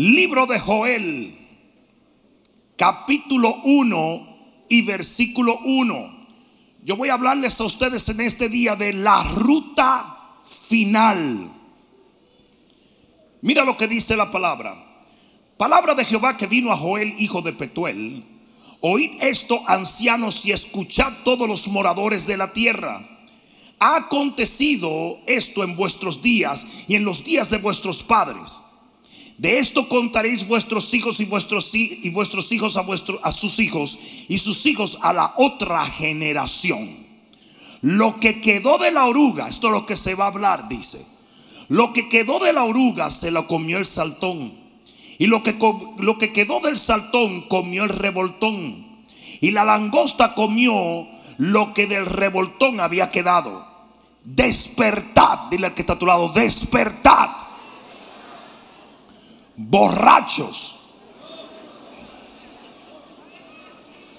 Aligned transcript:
Libro 0.00 0.46
de 0.46 0.58
Joel, 0.58 1.36
capítulo 2.74 3.56
1 3.64 4.36
y 4.70 4.80
versículo 4.80 5.58
1. 5.62 6.26
Yo 6.82 6.96
voy 6.96 7.10
a 7.10 7.12
hablarles 7.12 7.60
a 7.60 7.64
ustedes 7.64 8.08
en 8.08 8.22
este 8.22 8.48
día 8.48 8.76
de 8.76 8.94
la 8.94 9.22
ruta 9.24 10.38
final. 10.68 11.52
Mira 13.42 13.62
lo 13.62 13.76
que 13.76 13.88
dice 13.88 14.16
la 14.16 14.32
palabra. 14.32 15.04
Palabra 15.58 15.94
de 15.94 16.06
Jehová 16.06 16.38
que 16.38 16.46
vino 16.46 16.72
a 16.72 16.78
Joel, 16.78 17.14
hijo 17.18 17.42
de 17.42 17.52
Petuel. 17.52 18.24
Oíd 18.80 19.22
esto, 19.22 19.62
ancianos, 19.66 20.46
y 20.46 20.52
escuchad 20.52 21.12
todos 21.26 21.46
los 21.46 21.68
moradores 21.68 22.26
de 22.26 22.38
la 22.38 22.54
tierra. 22.54 23.06
Ha 23.78 23.96
acontecido 23.96 25.18
esto 25.26 25.62
en 25.62 25.76
vuestros 25.76 26.22
días 26.22 26.66
y 26.88 26.94
en 26.94 27.04
los 27.04 27.22
días 27.22 27.50
de 27.50 27.58
vuestros 27.58 28.02
padres. 28.02 28.62
De 29.40 29.58
esto 29.58 29.88
contaréis 29.88 30.46
vuestros 30.46 30.92
hijos 30.92 31.18
y 31.18 31.24
vuestros, 31.24 31.74
y 31.74 32.10
vuestros 32.10 32.52
hijos 32.52 32.76
a, 32.76 32.84
a 33.22 33.32
sus 33.32 33.58
hijos 33.58 33.98
y 34.28 34.36
sus 34.36 34.66
hijos 34.66 34.98
a 35.00 35.14
la 35.14 35.32
otra 35.38 35.86
generación. 35.86 37.06
Lo 37.80 38.20
que 38.20 38.42
quedó 38.42 38.76
de 38.76 38.92
la 38.92 39.06
oruga, 39.06 39.48
esto 39.48 39.68
es 39.68 39.72
lo 39.72 39.86
que 39.86 39.96
se 39.96 40.14
va 40.14 40.24
a 40.24 40.28
hablar, 40.28 40.68
dice. 40.68 41.06
Lo 41.68 41.94
que 41.94 42.10
quedó 42.10 42.38
de 42.38 42.52
la 42.52 42.64
oruga 42.64 43.10
se 43.10 43.30
lo 43.30 43.46
comió 43.46 43.78
el 43.78 43.86
saltón. 43.86 44.52
Y 45.16 45.26
lo 45.26 45.42
que, 45.42 45.56
lo 45.96 46.18
que 46.18 46.34
quedó 46.34 46.60
del 46.60 46.76
saltón 46.76 47.48
comió 47.48 47.84
el 47.84 47.88
revoltón. 47.88 49.06
Y 49.40 49.52
la 49.52 49.64
langosta 49.64 50.34
comió 50.34 51.08
lo 51.38 51.72
que 51.72 51.86
del 51.86 52.04
revoltón 52.04 52.78
había 52.78 53.10
quedado. 53.10 53.66
Despertad, 54.22 55.48
dile 55.50 55.68
al 55.68 55.72
que 55.74 55.80
está 55.80 55.94
a 55.94 55.98
tu 55.98 56.04
lado, 56.04 56.28
despertad. 56.28 57.48
Borrachos. 59.68 60.78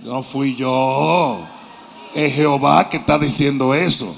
No 0.02 0.22
fui 0.22 0.56
yo. 0.56 1.48
Es 2.14 2.36
Jehová 2.36 2.90
que 2.90 2.98
está 2.98 3.18
diciendo 3.18 3.74
eso. 3.74 4.16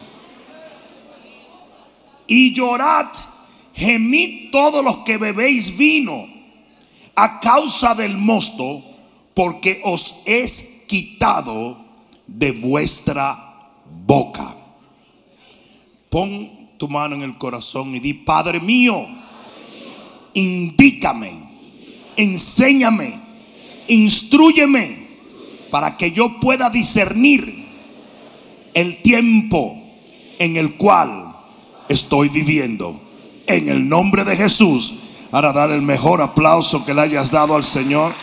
Y 2.27 2.53
llorad, 2.53 3.07
gemid 3.73 4.51
todos 4.51 4.83
los 4.83 4.97
que 4.99 5.17
bebéis 5.17 5.75
vino 5.77 6.27
a 7.15 7.39
causa 7.39 7.93
del 7.93 8.17
mosto, 8.17 8.81
porque 9.33 9.81
os 9.83 10.15
es 10.25 10.83
quitado 10.87 11.77
de 12.25 12.51
vuestra 12.51 13.71
boca. 14.05 14.55
Pon 16.09 16.69
tu 16.77 16.87
mano 16.87 17.15
en 17.15 17.21
el 17.21 17.37
corazón 17.37 17.95
y 17.95 17.99
di, 17.99 18.13
Padre 18.13 18.59
mío, 18.59 19.05
indícame, 20.33 21.33
enséñame, 22.15 23.19
instruyeme 23.87 25.07
para 25.71 25.97
que 25.97 26.11
yo 26.11 26.39
pueda 26.39 26.69
discernir 26.69 27.65
el 28.73 29.01
tiempo 29.01 29.81
en 30.39 30.57
el 30.57 30.75
cual 30.75 31.35
estoy 31.89 32.29
viviendo. 32.29 33.01
En 33.45 33.67
el 33.69 33.89
nombre 33.89 34.23
de 34.23 34.37
Jesús, 34.37 34.93
para 35.29 35.51
dar 35.51 35.71
el 35.71 35.81
mejor 35.81 36.21
aplauso 36.21 36.85
que 36.85 36.93
le 36.93 37.01
hayas 37.01 37.31
dado 37.31 37.55
al 37.55 37.63
Señor. 37.63 38.13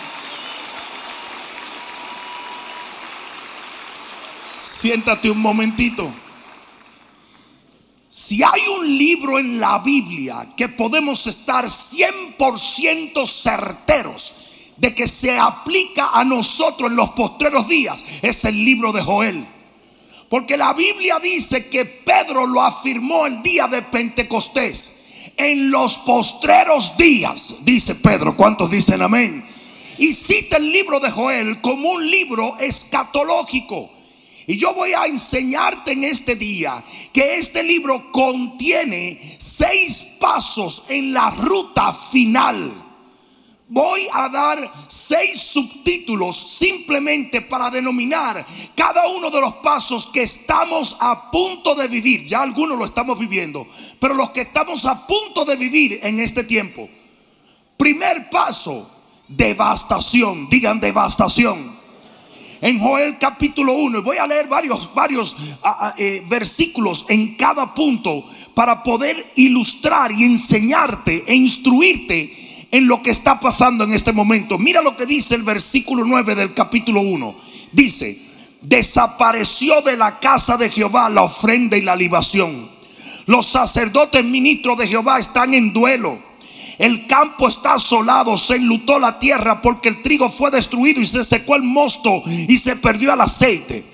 Siéntate 4.62 5.30
un 5.30 5.38
momentito. 5.38 6.10
Si 8.12 8.42
hay 8.42 8.62
un 8.76 8.98
libro 8.98 9.38
en 9.38 9.60
la 9.60 9.78
Biblia 9.78 10.48
que 10.56 10.68
podemos 10.68 11.28
estar 11.28 11.66
100% 11.66 13.24
certeros 13.24 14.34
de 14.76 14.92
que 14.92 15.06
se 15.06 15.38
aplica 15.38 16.10
a 16.12 16.24
nosotros 16.24 16.90
en 16.90 16.96
los 16.96 17.10
postreros 17.10 17.68
días, 17.68 18.04
es 18.20 18.44
el 18.44 18.64
libro 18.64 18.90
de 18.90 19.00
Joel. 19.00 19.46
Porque 20.28 20.56
la 20.56 20.74
Biblia 20.74 21.20
dice 21.20 21.68
que 21.68 21.84
Pedro 21.84 22.48
lo 22.48 22.62
afirmó 22.62 23.26
el 23.26 23.44
día 23.44 23.68
de 23.68 23.82
Pentecostés. 23.82 24.96
En 25.36 25.70
los 25.70 25.96
postreros 25.98 26.96
días, 26.96 27.58
dice 27.60 27.94
Pedro, 27.94 28.36
¿cuántos 28.36 28.72
dicen 28.72 29.02
amén? 29.02 29.44
Y 29.98 30.14
cita 30.14 30.56
el 30.56 30.72
libro 30.72 30.98
de 30.98 31.12
Joel 31.12 31.60
como 31.60 31.92
un 31.92 32.10
libro 32.10 32.56
escatológico 32.58 33.99
y 34.50 34.58
yo 34.58 34.74
voy 34.74 34.92
a 34.94 35.06
enseñarte 35.06 35.92
en 35.92 36.02
este 36.02 36.34
día 36.34 36.82
que 37.12 37.36
este 37.36 37.62
libro 37.62 38.10
contiene 38.10 39.36
seis 39.38 40.04
pasos 40.18 40.82
en 40.88 41.12
la 41.12 41.30
ruta 41.30 41.92
final. 41.92 42.72
Voy 43.68 44.08
a 44.12 44.28
dar 44.28 44.88
seis 44.88 45.40
subtítulos 45.40 46.36
simplemente 46.58 47.42
para 47.42 47.70
denominar 47.70 48.44
cada 48.74 49.06
uno 49.06 49.30
de 49.30 49.40
los 49.40 49.54
pasos 49.58 50.08
que 50.08 50.24
estamos 50.24 50.96
a 50.98 51.30
punto 51.30 51.76
de 51.76 51.86
vivir. 51.86 52.24
Ya 52.24 52.42
algunos 52.42 52.76
lo 52.76 52.86
estamos 52.86 53.20
viviendo, 53.20 53.68
pero 54.00 54.14
los 54.14 54.30
que 54.30 54.40
estamos 54.40 54.84
a 54.84 55.06
punto 55.06 55.44
de 55.44 55.54
vivir 55.54 56.00
en 56.02 56.18
este 56.18 56.42
tiempo. 56.42 56.88
Primer 57.76 58.28
paso, 58.30 58.90
devastación. 59.28 60.48
Digan 60.50 60.80
devastación 60.80 61.79
en 62.60 62.78
Joel 62.78 63.18
capítulo 63.18 63.74
1. 63.74 64.02
Voy 64.02 64.18
a 64.18 64.26
leer 64.26 64.48
varios, 64.48 64.92
varios 64.94 65.36
ah, 65.62 65.78
ah, 65.80 65.94
eh, 65.96 66.22
versículos 66.28 67.06
en 67.08 67.36
cada 67.36 67.74
punto 67.74 68.24
para 68.54 68.82
poder 68.82 69.32
ilustrar 69.36 70.12
y 70.12 70.24
enseñarte 70.24 71.24
e 71.26 71.34
instruirte 71.34 72.68
en 72.70 72.86
lo 72.86 73.02
que 73.02 73.10
está 73.10 73.40
pasando 73.40 73.84
en 73.84 73.92
este 73.92 74.12
momento. 74.12 74.58
Mira 74.58 74.82
lo 74.82 74.96
que 74.96 75.06
dice 75.06 75.34
el 75.34 75.42
versículo 75.42 76.04
9 76.04 76.34
del 76.34 76.54
capítulo 76.54 77.00
1. 77.00 77.34
Dice, 77.72 78.18
desapareció 78.60 79.82
de 79.82 79.96
la 79.96 80.20
casa 80.20 80.56
de 80.56 80.70
Jehová 80.70 81.08
la 81.08 81.22
ofrenda 81.22 81.76
y 81.76 81.82
la 81.82 81.96
libación. 81.96 82.68
Los 83.26 83.46
sacerdotes 83.46 84.24
ministros 84.24 84.76
de 84.78 84.88
Jehová 84.88 85.18
están 85.18 85.54
en 85.54 85.72
duelo 85.72 86.29
el 86.80 87.06
campo 87.06 87.46
está 87.46 87.74
asolado, 87.74 88.38
se 88.38 88.54
enlutó 88.54 88.98
la 88.98 89.18
tierra 89.18 89.60
porque 89.60 89.90
el 89.90 90.00
trigo 90.00 90.30
fue 90.30 90.50
destruido 90.50 91.02
y 91.02 91.04
se 91.04 91.22
secó 91.24 91.54
el 91.54 91.62
mosto 91.62 92.22
y 92.26 92.56
se 92.56 92.74
perdió 92.74 93.12
el 93.12 93.20
aceite. 93.20 93.84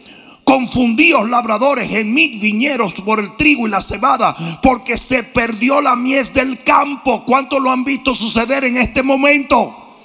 Confundíos 0.44 1.28
labradores, 1.28 1.90
gemid 1.90 2.40
viñeros 2.40 2.94
por 2.94 3.18
el 3.18 3.34
trigo 3.34 3.66
y 3.66 3.70
la 3.70 3.80
cebada, 3.80 4.60
porque 4.62 4.96
se 4.96 5.24
perdió 5.24 5.80
la 5.80 5.96
mies 5.96 6.32
del 6.32 6.62
campo. 6.62 7.24
¿Cuánto 7.24 7.58
lo 7.58 7.72
han 7.72 7.82
visto 7.82 8.14
suceder 8.14 8.62
en 8.62 8.76
este 8.76 9.02
momento? 9.02 9.96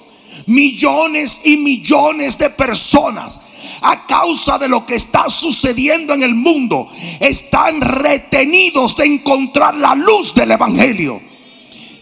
Millones 0.46 1.40
y 1.44 1.58
millones 1.58 2.36
de 2.36 2.50
personas 2.50 3.40
a 3.80 4.08
causa 4.08 4.58
de 4.58 4.66
lo 4.66 4.84
que 4.84 4.96
está 4.96 5.30
sucediendo 5.30 6.14
en 6.14 6.24
el 6.24 6.34
mundo 6.34 6.90
están 7.20 7.80
retenidos 7.80 8.96
de 8.96 9.06
encontrar 9.06 9.76
la 9.76 9.94
luz 9.94 10.34
del 10.34 10.50
Evangelio. 10.50 11.31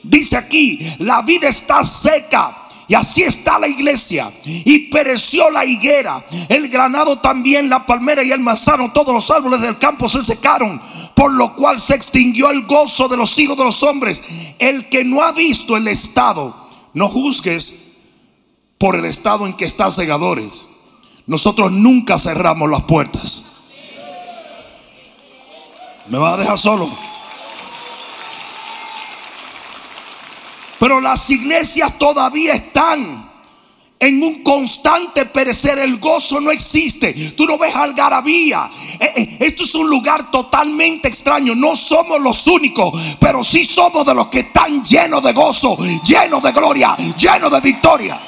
Dice 0.03 0.37
aquí, 0.37 0.95
la 0.99 1.23
vida 1.23 1.49
está 1.49 1.85
seca. 1.85 2.57
Y 2.89 2.95
así 2.95 3.23
está 3.23 3.57
la 3.59 3.69
iglesia. 3.69 4.33
Y 4.45 4.91
pereció 4.91 5.49
la 5.49 5.65
higuera, 5.65 6.25
el 6.49 6.69
granado 6.69 7.21
también, 7.21 7.71
la 7.71 7.87
palmera 7.87 8.25
y 8.25 8.33
el 8.33 8.41
manzano. 8.41 8.91
Todos 8.93 9.15
los 9.15 9.31
árboles 9.31 9.61
del 9.61 9.79
campo 9.79 10.09
se 10.09 10.23
secaron. 10.25 10.83
Por 11.15 11.33
lo 11.33 11.55
cual 11.55 11.79
se 11.79 11.95
extinguió 11.95 12.51
el 12.51 12.67
gozo 12.67 13.07
de 13.07 13.17
los 13.17 13.39
hijos 13.39 13.57
de 13.57 13.63
los 13.63 13.83
hombres. 13.85 14.25
El 14.59 14.89
que 14.89 15.05
no 15.05 15.23
ha 15.23 15.31
visto 15.31 15.77
el 15.77 15.87
estado, 15.87 16.69
no 16.93 17.09
juzgues 17.09 17.75
por 18.77 18.97
el 18.97 19.05
estado 19.05 19.47
en 19.47 19.53
que 19.53 19.67
está 19.67 19.89
segadores. 19.93 20.67
Nosotros 21.27 21.71
nunca 21.71 22.19
cerramos 22.19 22.69
las 22.69 22.83
puertas. 22.83 23.45
¿Me 26.09 26.19
va 26.19 26.35
a 26.35 26.37
dejar 26.39 26.59
solo? 26.59 26.91
Pero 30.81 30.99
las 30.99 31.29
iglesias 31.29 31.99
todavía 31.99 32.55
están 32.55 33.31
en 33.99 34.23
un 34.23 34.43
constante 34.43 35.27
perecer. 35.27 35.79
El 35.79 35.99
gozo 35.99 36.41
no 36.41 36.51
existe. 36.51 37.13
Tú 37.37 37.45
no 37.45 37.59
ves 37.59 37.75
algarabía. 37.77 38.71
Eh, 38.99 39.13
eh, 39.15 39.37
esto 39.41 39.65
es 39.65 39.75
un 39.75 39.91
lugar 39.91 40.31
totalmente 40.31 41.07
extraño. 41.07 41.55
No 41.55 41.77
somos 41.77 42.19
los 42.19 42.47
únicos, 42.47 42.99
pero 43.21 43.45
sí 43.45 43.67
somos 43.67 44.07
de 44.07 44.15
los 44.15 44.29
que 44.29 44.41
están 44.41 44.83
llenos 44.83 45.23
de 45.23 45.35
gozo, 45.35 45.77
llenos 46.03 46.43
de 46.43 46.51
gloria, 46.51 46.97
llenos 47.15 47.53
de 47.53 47.61
victoria. 47.61 48.19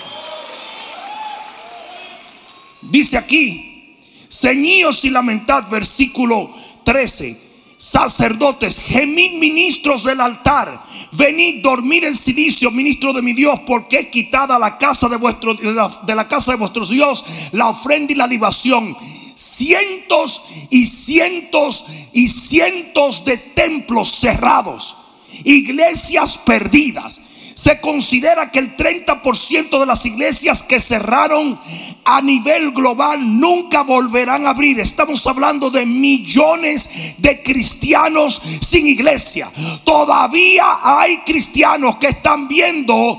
Dice 2.82 3.16
aquí, 3.16 3.96
ceñíos 4.28 5.02
y 5.06 5.08
lamentad, 5.08 5.70
versículo 5.70 6.50
13 6.84 7.52
sacerdotes, 7.82 8.78
gemid 8.78 9.40
ministros 9.40 10.04
del 10.04 10.20
altar, 10.20 10.84
venid 11.12 11.62
dormir 11.62 12.05
en 12.05 12.17
silicio, 12.17 12.70
ministro 12.70 13.12
de 13.12 13.23
mi 13.23 13.32
Dios, 13.32 13.61
porque 13.67 13.99
es 13.99 14.06
quitada 14.09 14.59
la 14.59 14.79
casa 14.79 15.09
de 15.09 15.17
vuestro 15.17 15.55
de 15.55 16.14
la, 16.14 16.29
casa 16.29 16.53
de 16.53 16.59
vuestros 16.59 16.88
Dios 16.88 17.25
la 17.53 17.69
ofrenda 17.69 18.12
y 18.12 18.17
la 18.17 18.26
libación. 18.26 18.97
Cientos 19.35 20.43
y 20.70 20.87
cientos 20.87 21.85
y 22.12 22.29
cientos 22.29 23.25
de 23.25 23.38
templos 23.38 24.12
cerrados, 24.12 24.97
iglesias 25.44 26.38
perdidas, 26.38 27.20
Se 27.54 27.81
considera 27.81 28.50
que 28.50 28.58
el 28.58 28.76
30% 28.76 29.78
de 29.78 29.87
las 29.87 30.06
iglesias 30.06 30.62
que 30.62 30.81
cerraron 30.81 31.60
a 32.04 32.20
nivel 32.20 32.72
global 32.72 33.40
nunca 33.40 33.82
volverán 33.82 34.46
a 34.46 34.50
abrir. 34.50 34.81
Estamos 34.81 35.26
hablando 35.26 35.70
de 35.70 35.87
millones 35.87 36.88
de 37.19 37.43
cristianos 37.43 38.40
sin 38.60 38.87
iglesia. 38.87 39.50
Todavía 39.84 40.78
hay 40.82 41.19
cristianos 41.19 41.96
que 41.96 42.08
están 42.08 42.49
viendo 42.49 43.19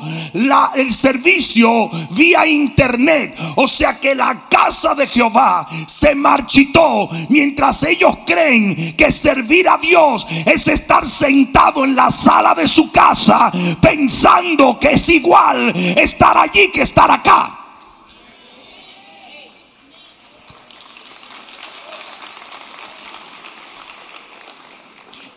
el 0.75 0.93
servicio 0.93 1.89
vía 2.11 2.45
internet. 2.45 3.37
O 3.55 3.67
sea 3.67 3.99
que 3.99 4.15
la 4.15 4.47
casa 4.49 4.95
de 4.95 5.07
Jehová 5.07 5.67
se 5.87 6.15
marchitó 6.15 7.09
mientras 7.29 7.83
ellos 7.83 8.17
creen 8.25 8.95
que 8.95 9.11
servir 9.11 9.69
a 9.69 9.77
Dios 9.77 10.25
es 10.45 10.67
estar 10.67 11.07
sentado 11.07 11.85
en 11.85 11.95
la 11.95 12.11
sala 12.11 12.55
de 12.55 12.67
su 12.67 12.91
casa 12.91 13.51
pensando 13.81 14.22
que 14.79 14.91
es 14.91 15.09
igual 15.09 15.75
estar 15.97 16.37
allí 16.37 16.71
que 16.71 16.81
estar 16.81 17.11
acá. 17.11 17.59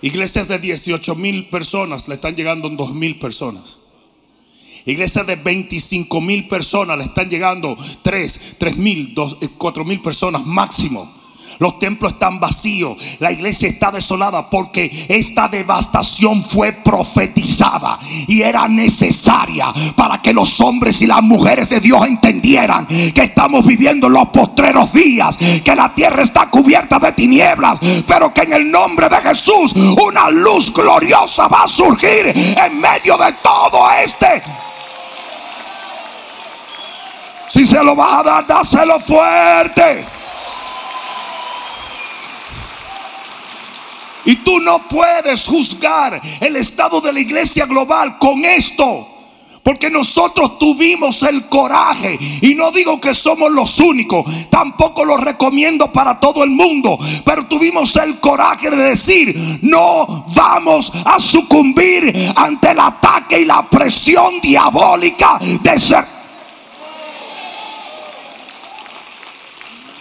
Iglesias 0.02 0.46
de 0.46 0.58
18 0.58 1.16
mil 1.16 1.48
personas 1.48 2.06
le 2.06 2.14
están 2.14 2.36
llegando 2.36 2.68
en 2.68 2.76
2 2.76 2.94
mil 2.94 3.18
personas. 3.18 3.78
Iglesias 4.84 5.26
de 5.26 5.34
25 5.34 6.20
mil 6.20 6.46
personas 6.46 6.96
le 6.96 7.04
están 7.04 7.28
llegando 7.28 7.76
3, 8.02 8.56
3 8.58 8.76
mil, 8.76 9.16
4 9.58 9.84
mil 9.84 10.00
personas 10.00 10.46
máximo. 10.46 11.12
Los 11.58 11.79
templos 11.79 12.12
están 12.12 12.41
vacíos. 12.41 12.97
La 13.19 13.32
iglesia 13.32 13.69
está 13.69 13.91
desolada 13.91 14.49
porque 14.50 15.06
esta 15.08 15.49
devastación 15.49 16.44
fue 16.44 16.73
profetizada 16.73 17.99
y 18.26 18.43
era 18.43 18.69
necesaria 18.69 19.73
para 19.94 20.20
que 20.20 20.32
los 20.32 20.61
hombres 20.61 21.00
y 21.03 21.06
las 21.06 21.23
mujeres 21.23 21.69
de 21.69 21.81
Dios 21.81 22.06
entendieran 22.06 22.87
que 22.87 23.23
estamos 23.23 23.64
viviendo 23.64 24.06
en 24.06 24.14
los 24.14 24.29
postreros 24.29 24.93
días, 24.93 25.37
que 25.37 25.75
la 25.75 25.94
tierra 25.94 26.23
está 26.23 26.50
cubierta 26.50 26.99
de 26.99 27.12
tinieblas, 27.12 27.79
pero 28.06 28.32
que 28.32 28.43
en 28.43 28.53
el 28.53 28.70
nombre 28.70 29.08
de 29.08 29.17
Jesús 29.17 29.75
una 29.75 30.31
luz 30.31 30.73
gloriosa 30.73 31.49
va 31.49 31.64
a 31.64 31.69
surgir 31.69 32.26
en 32.26 32.81
medio 32.81 33.17
de 33.17 33.32
todo 33.43 33.91
este. 34.03 34.43
Si 37.49 37.64
se 37.64 37.82
lo 37.82 37.94
vas 37.94 38.20
a 38.20 38.23
dar, 38.23 38.47
dáselo 38.47 38.99
fuerte. 39.00 40.15
Y 44.26 44.37
tú 44.37 44.61
no 44.61 44.87
puedes 44.88 45.46
juzgar 45.46 46.20
el 46.40 46.56
estado 46.56 47.00
de 47.00 47.12
la 47.12 47.20
iglesia 47.20 47.64
global 47.64 48.19
con 48.19 48.44
esto. 48.44 49.08
Porque 49.62 49.90
nosotros 49.90 50.61
tuvimos 50.61 51.23
el 51.25 51.49
coraje. 51.49 52.17
Y 52.40 52.55
no 52.55 52.70
digo 52.70 53.00
que 53.00 53.14
somos 53.14 53.50
los 53.50 53.81
únicos. 53.81 54.25
Tampoco 54.49 55.05
lo 55.05 55.17
recomiendo 55.17 55.90
para 55.90 56.20
todo 56.20 56.44
el 56.44 56.50
mundo. 56.50 56.96
Pero 57.25 57.46
tuvimos 57.46 57.96
el 57.96 58.20
coraje 58.20 58.70
de 58.70 58.76
decir, 58.76 59.58
no 59.62 60.25
vamos 60.34 60.93
a 61.05 61.19
sucumbir 61.19 62.32
ante 62.37 62.70
el 62.70 62.79
ataque 62.79 63.40
y 63.40 63.44
la 63.44 63.69
presión 63.69 64.40
diabólica 64.40 65.40
de 65.40 65.79
ser. 65.81 66.05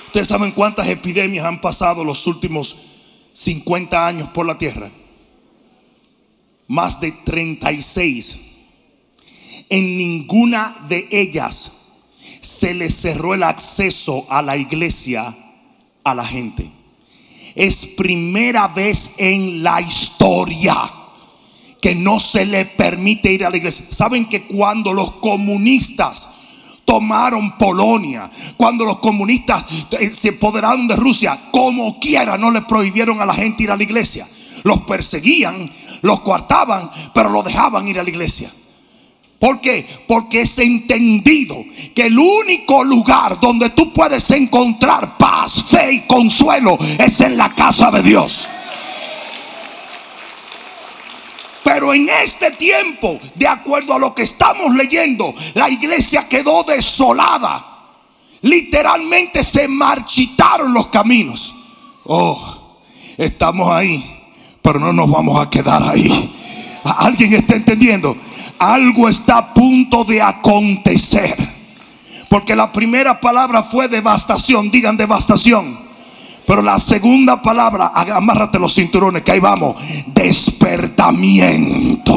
Ustedes 0.05 0.27
saben 0.27 0.51
cuántas 0.51 0.87
epidemias 0.87 1.43
han 1.43 1.59
pasado 1.59 2.03
los 2.03 2.27
últimos 2.27 2.77
50 3.35 4.07
años 4.07 4.29
por 4.29 4.45
la 4.45 4.57
tierra, 4.57 4.89
más 6.67 7.01
de 7.01 7.11
36. 7.11 8.37
En 9.67 9.97
ninguna 9.97 10.85
de 10.87 11.05
ellas 11.11 11.73
se 12.39 12.73
le 12.73 12.89
cerró 12.89 13.33
el 13.33 13.43
acceso 13.43 14.25
a 14.29 14.41
la 14.41 14.55
iglesia 14.55 15.35
a 16.05 16.15
la 16.15 16.25
gente. 16.25 16.69
Es 17.55 17.85
primera 17.85 18.69
vez 18.69 19.11
en 19.17 19.61
la 19.63 19.81
historia 19.81 20.91
que 21.81 21.93
no 21.93 22.21
se 22.21 22.45
le 22.45 22.63
permite 22.65 23.33
ir 23.33 23.43
a 23.43 23.49
la 23.49 23.57
iglesia. 23.57 23.85
Saben 23.89 24.29
que 24.29 24.43
cuando 24.43 24.93
los 24.93 25.11
comunistas 25.13 26.29
tomaron 26.85 27.57
Polonia, 27.57 28.29
cuando 28.55 28.85
los 28.85 28.99
comunistas 28.99 29.65
eh, 29.91 30.11
se 30.13 30.29
apoderaron 30.29 30.87
de 30.87 30.95
Rusia, 30.95 31.37
como 31.51 31.99
quiera 31.99 32.37
no 32.37 32.51
le 32.51 32.61
prohibieron 32.61 33.19
a 33.21 33.25
la 33.25 33.33
gente 33.33 33.63
ir 33.63 33.71
a 33.71 33.77
la 33.77 33.83
iglesia. 33.83 34.27
Los 34.63 34.81
perseguían, 34.81 35.69
los 36.01 36.21
coartaban, 36.21 36.89
pero 37.13 37.29
lo 37.29 37.43
dejaban 37.43 37.87
ir 37.87 37.99
a 37.99 38.03
la 38.03 38.09
iglesia. 38.09 38.51
¿Por 39.39 39.59
qué? 39.59 39.85
Porque 40.07 40.41
es 40.41 40.57
entendido 40.59 41.57
que 41.93 42.07
el 42.07 42.17
único 42.17 42.83
lugar 42.83 43.39
donde 43.39 43.69
tú 43.71 43.91
puedes 43.91 44.31
encontrar 44.31 45.17
paz, 45.17 45.65
fe 45.69 45.93
y 45.93 45.99
consuelo 46.01 46.77
es 46.97 47.19
en 47.21 47.37
la 47.37 47.53
casa 47.53 47.91
de 47.91 48.01
Dios. 48.01 48.47
Pero 51.65 51.95
en 51.95 52.07
este 52.23 52.51
tiempo, 52.51 53.19
de 53.33 53.47
acuerdo 53.47 53.95
a 53.95 53.99
lo 53.99 54.13
que 54.13 54.21
estamos 54.21 54.75
leyendo, 54.75 55.33
la 55.55 55.67
iglesia 55.67 56.29
quedó 56.29 56.61
desolada. 56.61 57.87
Literalmente 58.43 59.43
se 59.43 59.67
marchitaron 59.67 60.71
los 60.71 60.89
caminos. 60.89 61.55
Oh, 62.03 62.77
estamos 63.17 63.71
ahí, 63.71 64.05
pero 64.61 64.77
no 64.77 64.93
nos 64.93 65.09
vamos 65.09 65.41
a 65.41 65.49
quedar 65.49 65.81
ahí. 65.81 66.35
¿Alguien 66.83 67.33
está 67.33 67.55
entendiendo? 67.55 68.15
Algo 68.59 69.09
está 69.09 69.37
a 69.39 69.53
punto 69.55 70.03
de 70.03 70.21
acontecer. 70.21 71.35
Porque 72.29 72.55
la 72.55 72.71
primera 72.71 73.19
palabra 73.19 73.63
fue 73.63 73.87
devastación. 73.87 74.69
Digan 74.69 74.97
devastación. 74.97 75.79
Pero 76.45 76.61
la 76.61 76.77
segunda 76.77 77.41
palabra, 77.41 77.91
amárrate 77.95 78.59
los 78.59 78.75
cinturones, 78.75 79.23
que 79.23 79.31
ahí 79.31 79.39
vamos, 79.39 79.81
despertamiento. 80.65 82.15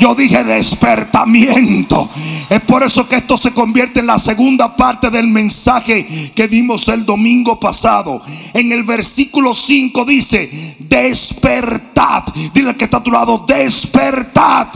Yo 0.00 0.14
dije 0.14 0.42
despertamiento. 0.42 2.10
Es 2.50 2.60
por 2.60 2.82
eso 2.82 3.08
que 3.08 3.16
esto 3.16 3.38
se 3.38 3.52
convierte 3.52 4.00
en 4.00 4.08
la 4.08 4.18
segunda 4.18 4.76
parte 4.76 5.08
del 5.08 5.28
mensaje 5.28 6.32
que 6.34 6.48
dimos 6.48 6.88
el 6.88 7.06
domingo 7.06 7.58
pasado. 7.60 8.20
En 8.52 8.72
el 8.72 8.82
versículo 8.82 9.54
5 9.54 10.04
dice, 10.04 10.76
despertad. 10.80 12.24
Dile 12.52 12.76
que 12.76 12.84
está 12.84 12.98
a 12.98 13.02
tu 13.02 13.12
lado, 13.12 13.44
despertad. 13.46 14.68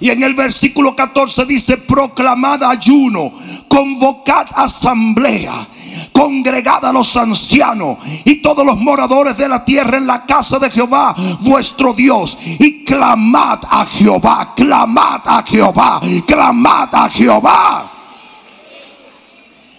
Y 0.00 0.10
en 0.10 0.22
el 0.22 0.34
versículo 0.34 0.94
14 0.94 1.46
dice, 1.46 1.76
proclamad 1.78 2.62
ayuno, 2.62 3.32
convocad 3.68 4.46
asamblea 4.54 5.68
congregad 6.12 6.84
a 6.84 6.92
los 6.92 7.16
ancianos 7.16 7.98
y 8.24 8.36
todos 8.36 8.64
los 8.64 8.78
moradores 8.78 9.36
de 9.36 9.48
la 9.48 9.64
tierra 9.64 9.98
en 9.98 10.06
la 10.06 10.24
casa 10.24 10.58
de 10.58 10.70
Jehová, 10.70 11.14
vuestro 11.40 11.92
Dios, 11.92 12.36
y 12.42 12.84
clamad 12.84 13.60
a 13.68 13.84
Jehová, 13.86 14.54
clamad 14.54 15.20
a 15.24 15.42
Jehová, 15.42 16.00
clamad 16.26 16.94
a 16.94 17.08
Jehová. 17.08 17.95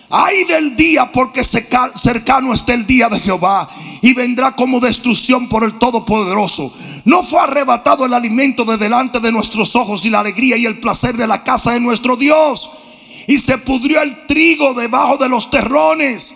Ay 0.10 0.46
del 0.46 0.76
día 0.78 1.12
porque 1.12 1.44
cercano 1.44 2.54
está 2.54 2.74
el 2.74 2.88
día 2.88 3.10
de 3.10 3.20
Jehová 3.20 3.70
y 4.02 4.14
vendrá 4.14 4.56
como 4.56 4.80
destrucción 4.80 5.50
por 5.50 5.66
el 5.66 5.78
Todopoderoso. 5.78 6.74
No 7.04 7.24
fue 7.24 7.42
arrebatado 7.42 8.06
el 8.06 8.14
alimento 8.14 8.64
de 8.64 8.78
delante 8.78 9.20
de 9.20 9.32
nuestros 9.32 9.76
ojos 9.76 10.06
y 10.06 10.10
la 10.10 10.22
alegría 10.22 10.56
y 10.56 10.66
el 10.66 10.80
placer 10.80 11.18
de 11.18 11.28
la 11.28 11.44
casa 11.44 11.74
de 11.74 11.82
nuestro 11.82 12.16
Dios 12.16 12.70
y 13.28 13.38
se 13.38 13.58
pudrió 13.58 14.02
el 14.02 14.26
trigo 14.26 14.74
debajo 14.74 15.18
de 15.18 15.28
los 15.28 15.50
terrones. 15.50 16.36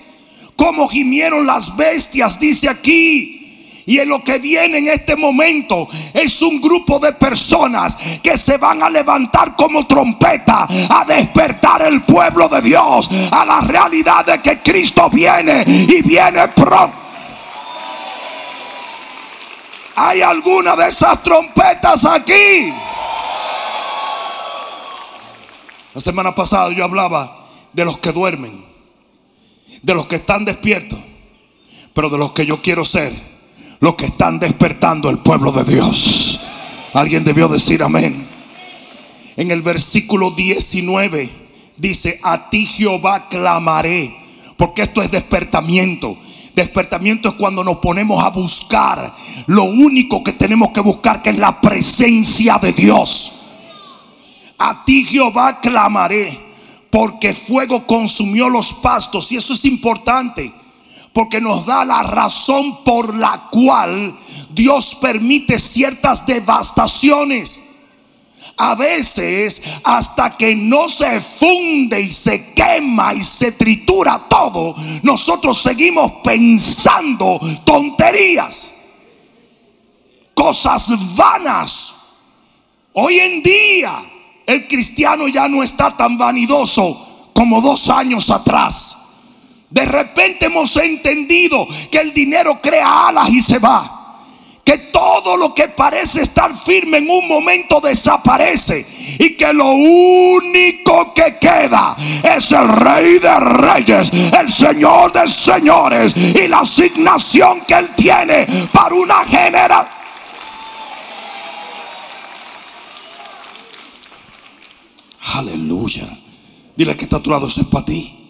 Como 0.58 0.90
gimieron 0.90 1.46
las 1.46 1.76
bestias, 1.76 2.40
dice 2.40 2.68
aquí. 2.68 3.41
Y 3.86 4.00
en 4.00 4.10
lo 4.10 4.24
que 4.24 4.40
viene 4.40 4.78
en 4.78 4.88
este 4.90 5.16
momento 5.16 5.88
es 6.14 6.42
un 6.42 6.62
grupo 6.62 7.00
de 7.00 7.14
personas 7.14 7.98
que 8.22 8.38
se 8.38 8.58
van 8.58 8.84
a 8.84 8.90
levantar 8.90 9.56
como 9.56 9.88
trompeta 9.88 10.68
a 10.90 11.06
despertar 11.06 11.82
el 11.84 12.02
pueblo 12.02 12.48
de 12.48 12.62
Dios 12.62 13.10
a 13.32 13.46
la 13.46 13.62
realidad 13.62 14.26
de 14.26 14.42
que 14.42 14.60
Cristo 14.60 15.10
viene 15.10 15.64
y 15.68 16.02
viene 16.02 16.48
pronto. 16.50 17.02
¿Hay 19.96 20.22
alguna 20.22 20.76
de 20.76 20.88
esas 20.88 21.22
trompetas 21.22 22.06
aquí? 22.06 22.74
La 25.94 26.00
semana 26.00 26.34
pasada 26.34 26.72
yo 26.72 26.84
hablaba 26.84 27.48
de 27.74 27.84
los 27.86 27.98
que 27.98 28.12
duermen, 28.12 28.66
de 29.82 29.94
los 29.94 30.08
que 30.08 30.16
están 30.16 30.46
despiertos, 30.46 31.00
pero 31.94 32.10
de 32.10 32.18
los 32.18 32.32
que 32.32 32.46
yo 32.46 32.62
quiero 32.62 32.86
ser, 32.86 33.31
los 33.82 33.96
que 33.96 34.06
están 34.06 34.40
despertando 34.40 35.10
el 35.10 35.18
pueblo 35.20 35.52
de 35.52 35.64
Dios. 35.66 36.40
Alguien 36.94 37.26
debió 37.26 37.48
decir 37.48 37.84
amén. 37.84 38.28
En 39.36 39.50
el 39.50 39.62
versículo 39.62 40.32
19 40.32 41.30
dice, 41.78 42.20
a 42.22 42.50
ti 42.50 42.68
Jehová 42.68 43.28
clamaré, 43.28 44.16
porque 44.56 44.84
esto 44.84 45.02
es 45.02 45.10
despertamiento. 45.10 46.18
Despertamiento 46.54 47.30
es 47.30 47.36
cuando 47.36 47.64
nos 47.64 47.78
ponemos 47.78 48.24
a 48.24 48.30
buscar 48.30 49.16
lo 49.48 49.64
único 49.64 50.24
que 50.24 50.34
tenemos 50.34 50.70
que 50.70 50.82
buscar, 50.82 51.22
que 51.24 51.32
es 51.32 51.40
la 51.40 51.60
presencia 51.60 52.60
de 52.60 52.74
Dios. 52.74 53.32
A 54.60 54.86
ti 54.86 55.06
Jehová 55.06 55.60
clamaré, 55.60 56.38
porque 56.92 57.34
fuego 57.34 57.88
consumió 57.88 58.48
los 58.48 58.74
pastos. 58.74 59.32
Y 59.32 59.38
eso 59.38 59.54
es 59.54 59.66
importante, 59.66 60.54
porque 61.14 61.42
nos 61.42 61.66
da 61.66 61.84
la 61.84 62.04
razón 62.04 62.84
por 62.84 63.16
la 63.16 63.50
cual 63.52 64.18
Dios 64.50 64.96
permite 64.96 65.60
ciertas 65.60 66.26
devastaciones. 66.26 67.62
A 68.58 68.76
veces, 68.76 69.62
hasta 69.84 70.38
que 70.38 70.56
no 70.56 70.88
se 70.88 71.20
funde 71.20 72.02
y 72.02 72.12
se 72.12 72.54
quema 72.54 73.14
y 73.14 73.24
se 73.24 73.54
tritura 73.54 74.28
todo, 74.30 74.76
nosotros 75.02 75.62
seguimos 75.62 76.12
pensando 76.24 77.40
tonterías, 77.66 78.72
cosas 80.34 81.16
vanas. 81.16 81.94
Hoy 82.94 83.20
en 83.20 83.42
día, 83.42 84.04
el 84.46 84.68
cristiano 84.68 85.28
ya 85.28 85.48
no 85.48 85.64
está 85.64 85.96
tan 85.98 86.18
vanidoso 86.18 87.30
como 87.34 87.62
dos 87.62 87.90
años 87.90 88.30
atrás. 88.30 89.01
De 89.72 89.86
repente 89.86 90.48
hemos 90.48 90.76
entendido 90.76 91.66
que 91.90 92.00
el 92.00 92.14
dinero 92.14 92.60
crea 92.62 93.08
alas 93.08 93.30
y 93.30 93.42
se 93.42 93.58
va. 93.58 94.00
Que 94.66 94.78
todo 94.78 95.38
lo 95.38 95.54
que 95.56 95.70
parece 95.70 96.22
estar 96.22 96.56
firme 96.56 96.98
en 96.98 97.10
un 97.10 97.26
momento 97.28 97.80
desaparece. 97.80 98.86
Y 99.18 99.36
que 99.36 99.54
lo 99.54 99.72
único 99.72 101.14
que 101.14 101.38
queda 101.40 101.96
es 102.22 102.52
el 102.52 102.68
rey 102.68 103.20
de 103.20 103.40
reyes, 103.40 104.12
el 104.12 104.52
señor 104.52 105.14
de 105.14 105.28
señores 105.28 106.16
y 106.16 106.48
la 106.50 106.60
asignación 106.60 107.62
que 107.62 107.74
él 107.74 107.90
tiene 107.96 108.46
para 108.74 108.94
una 108.94 109.24
generación. 109.24 110.02
Aleluya. 115.34 116.10
Dile 116.76 116.98
que 116.98 117.06
está 117.06 117.18
a 117.18 117.48
eso 117.48 117.62
es 117.62 117.68
para 117.68 117.86
ti. 117.86 118.21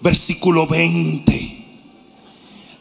Versículo 0.00 0.66
20. 0.66 1.66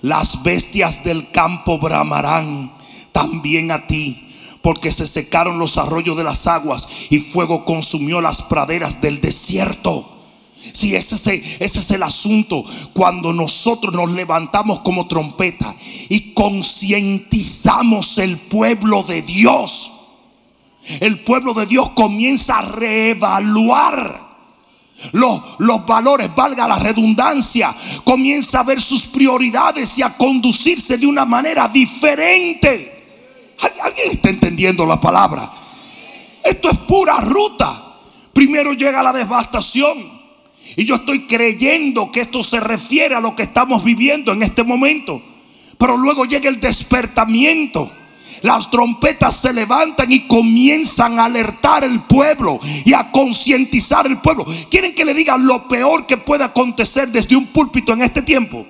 Las 0.01 0.43
bestias 0.43 1.03
del 1.03 1.31
campo 1.31 1.79
bramarán 1.79 2.71
también 3.11 3.71
a 3.71 3.87
ti, 3.87 4.33
porque 4.61 4.91
se 4.91 5.07
secaron 5.07 5.57
los 5.57 5.77
arroyos 5.77 6.15
de 6.15 6.23
las 6.23 6.45
aguas 6.47 6.87
y 7.09 7.19
fuego 7.19 7.65
consumió 7.65 8.21
las 8.21 8.41
praderas 8.43 9.01
del 9.01 9.19
desierto. 9.21 10.13
Si 10.73 10.95
ese, 10.95 11.15
es 11.15 11.27
el, 11.27 11.43
ese 11.59 11.79
es 11.79 11.91
el 11.91 12.03
asunto, 12.03 12.63
cuando 12.93 13.33
nosotros 13.33 13.93
nos 13.93 14.11
levantamos 14.11 14.81
como 14.81 15.07
trompeta 15.07 15.75
y 16.09 16.33
concientizamos 16.33 18.17
el 18.17 18.37
pueblo 18.37 19.03
de 19.03 19.21
Dios 19.21 19.91
el 20.99 21.19
pueblo 21.19 21.53
de 21.53 21.65
Dios 21.65 21.89
comienza 21.91 22.59
a 22.59 22.61
reevaluar 22.61 24.26
los, 25.11 25.41
los, 25.59 25.85
valores, 25.85 26.33
valga 26.35 26.67
la 26.67 26.79
redundancia, 26.79 27.75
comienza 28.03 28.59
a 28.59 28.63
ver 28.63 28.81
sus 28.81 29.05
prioridades 29.05 29.97
y 29.97 30.01
a 30.01 30.17
conducirse 30.17 30.97
de 30.97 31.07
una 31.07 31.25
manera 31.25 31.67
diferente. 31.67 33.55
¿Alguien 33.81 34.11
está 34.11 34.29
entendiendo 34.29 34.85
la 34.85 34.99
palabra? 34.99 35.51
Esto 36.43 36.69
es 36.69 36.77
pura 36.79 37.19
ruta. 37.19 37.95
Primero 38.33 38.73
llega 38.73 39.03
la 39.03 39.13
devastación. 39.13 40.17
Y 40.75 40.85
yo 40.85 40.95
estoy 40.95 41.25
creyendo 41.25 42.11
que 42.11 42.21
esto 42.21 42.43
se 42.43 42.59
refiere 42.59 43.15
a 43.15 43.19
lo 43.19 43.35
que 43.35 43.43
estamos 43.43 43.83
viviendo 43.83 44.31
en 44.33 44.43
este 44.43 44.63
momento. 44.63 45.21
Pero 45.77 45.97
luego 45.97 46.25
llega 46.25 46.49
el 46.49 46.59
despertamiento. 46.59 47.91
Las 48.41 48.69
trompetas 48.69 49.35
se 49.37 49.53
levantan 49.53 50.11
y 50.11 50.27
comienzan 50.27 51.19
a 51.19 51.25
alertar 51.25 51.83
el 51.83 52.01
pueblo 52.01 52.59
y 52.85 52.93
a 52.93 53.11
concientizar 53.11 54.05
el 54.07 54.19
pueblo. 54.19 54.45
¿Quieren 54.69 54.93
que 54.93 55.05
le 55.05 55.13
diga 55.13 55.37
lo 55.37 55.67
peor 55.67 56.05
que 56.05 56.17
puede 56.17 56.43
acontecer 56.43 57.09
desde 57.09 57.35
un 57.35 57.47
púlpito 57.47 57.93
en 57.93 58.01
este 58.01 58.21
tiempo? 58.21 58.65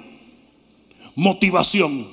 Motivación. 1.15 2.07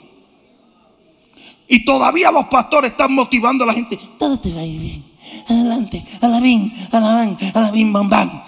Y 1.68 1.84
todavía 1.84 2.30
los 2.30 2.46
pastores 2.46 2.90
están 2.90 3.12
motivando 3.12 3.64
a 3.64 3.68
la 3.68 3.74
gente. 3.74 3.98
Todo 4.18 4.38
te 4.38 4.52
va 4.52 4.60
a 4.60 4.66
ir 4.66 4.80
bien. 4.80 5.04
Adelante, 5.48 6.04
alabín, 6.20 6.72
alabán, 6.92 7.36
alabín, 7.54 7.92
bam, 7.92 8.08
bam. 8.08 8.42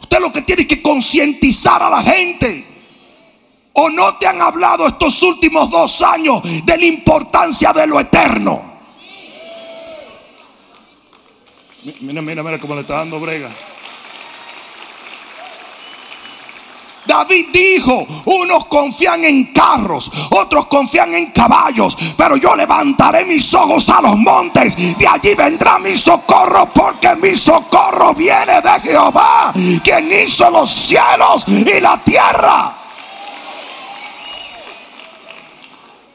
Usted 0.00 0.20
lo 0.20 0.32
que 0.32 0.42
tiene 0.42 0.62
es 0.62 0.68
que 0.68 0.82
concientizar 0.82 1.82
a 1.82 1.90
la 1.90 2.02
gente. 2.02 2.75
¿O 3.78 3.90
no 3.90 4.16
te 4.16 4.26
han 4.26 4.40
hablado 4.40 4.86
estos 4.86 5.22
últimos 5.22 5.70
dos 5.70 6.00
años 6.00 6.40
de 6.42 6.78
la 6.78 6.86
importancia 6.86 7.72
de 7.72 7.86
lo 7.86 8.00
eterno? 8.00 8.62
Mira, 12.00 12.22
mira, 12.22 12.42
mira 12.42 12.58
cómo 12.58 12.74
le 12.74 12.80
está 12.80 12.96
dando 12.96 13.20
brega. 13.20 13.50
David 17.06 17.46
dijo, 17.52 18.06
unos 18.24 18.64
confían 18.66 19.24
en 19.24 19.52
carros, 19.52 20.10
otros 20.30 20.66
confían 20.66 21.14
en 21.14 21.26
caballos, 21.26 21.96
pero 22.16 22.36
yo 22.36 22.56
levantaré 22.56 23.24
mis 23.24 23.54
ojos 23.54 23.88
a 23.90 24.02
los 24.02 24.16
montes, 24.16 24.74
de 24.98 25.06
allí 25.06 25.34
vendrá 25.34 25.78
mi 25.78 25.94
socorro, 25.94 26.68
porque 26.74 27.14
mi 27.16 27.36
socorro 27.36 28.12
viene 28.14 28.60
de 28.60 28.80
Jehová, 28.82 29.52
quien 29.84 30.10
hizo 30.10 30.50
los 30.50 30.68
cielos 30.70 31.46
y 31.46 31.80
la 31.80 31.98
tierra. 32.02 32.75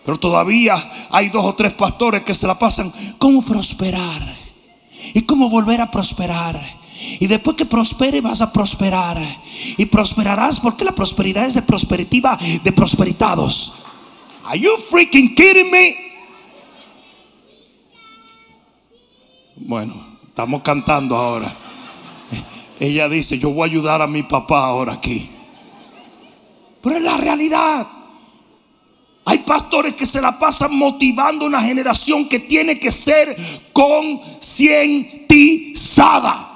Pero 0.03 0.19
todavía 0.19 1.07
hay 1.11 1.29
dos 1.29 1.45
o 1.45 1.53
tres 1.55 1.73
pastores 1.73 2.21
que 2.23 2.33
se 2.33 2.47
la 2.47 2.57
pasan. 2.57 2.91
¿Cómo 3.17 3.43
prosperar? 3.43 4.35
¿Y 5.13 5.21
cómo 5.23 5.49
volver 5.49 5.81
a 5.81 5.91
prosperar? 5.91 6.59
Y 7.19 7.27
después 7.27 7.55
que 7.55 7.65
prospere 7.65 8.21
vas 8.21 8.41
a 8.41 8.51
prosperar. 8.51 9.17
Y 9.77 9.85
prosperarás 9.85 10.59
porque 10.59 10.85
la 10.85 10.93
prosperidad 10.93 11.45
es 11.45 11.53
de 11.53 11.61
prosperitiva 11.61 12.37
de 12.63 12.71
prosperitados. 12.71 13.73
Are 14.43 14.59
you 14.59 14.75
freaking 14.89 15.35
kidding 15.35 15.69
me? 15.69 15.95
Bueno, 19.55 19.93
estamos 20.27 20.61
cantando 20.63 21.15
ahora. 21.15 21.55
Ella 22.79 23.07
dice, 23.07 23.37
yo 23.37 23.51
voy 23.51 23.69
a 23.69 23.71
ayudar 23.71 24.01
a 24.01 24.07
mi 24.07 24.23
papá 24.23 24.65
ahora 24.65 24.93
aquí. 24.93 25.29
Pero 26.81 26.97
es 26.97 27.03
la 27.03 27.17
realidad. 27.17 27.87
Hay 29.23 29.37
pastores 29.39 29.93
que 29.93 30.05
se 30.05 30.19
la 30.19 30.37
pasan 30.39 30.75
motivando 30.75 31.45
una 31.45 31.61
generación 31.61 32.27
que 32.27 32.39
tiene 32.39 32.79
que 32.79 32.91
ser 32.91 33.37
concientizada. 33.71 36.47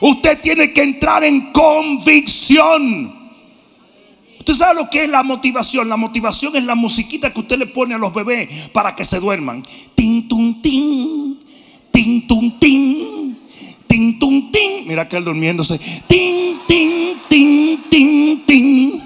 Usted 0.00 0.40
tiene 0.40 0.72
que 0.72 0.82
entrar 0.82 1.24
en 1.24 1.52
convicción. 1.52 3.20
¿Usted 4.38 4.54
sabe 4.54 4.82
lo 4.82 4.88
que 4.90 5.04
es 5.04 5.08
la 5.08 5.22
motivación? 5.22 5.88
La 5.88 5.96
motivación 5.96 6.56
es 6.56 6.64
la 6.64 6.74
musiquita 6.74 7.32
que 7.32 7.38
usted 7.40 7.58
le 7.58 7.66
pone 7.66 7.94
a 7.94 7.98
los 7.98 8.12
bebés 8.12 8.68
para 8.70 8.96
que 8.96 9.04
se 9.04 9.20
duerman. 9.20 9.64
Tin, 9.94 10.28
tum, 10.28 10.60
tin. 10.60 11.38
Tin, 11.92 12.26
tum, 12.26 12.58
tin. 12.58 13.38
Tin, 13.86 14.18
tum, 14.18 14.50
tin. 14.50 14.88
Mira 14.88 15.08
que 15.08 15.16
él 15.16 15.24
durmiéndose. 15.24 15.78
Tin, 16.08 16.58
tin, 16.66 17.18
tin, 17.28 17.84
tin, 17.88 18.44
tin. 18.44 19.02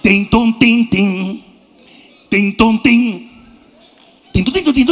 Tin, 0.00 0.30
tum, 0.30 0.58
tin, 0.58 0.88
tin. 0.88 1.51
Tin, 2.32 2.56
ton, 2.56 2.82
tin. 2.82 3.30
Tin, 4.32 4.42
tin, 4.42 4.54
tin, 4.64 4.86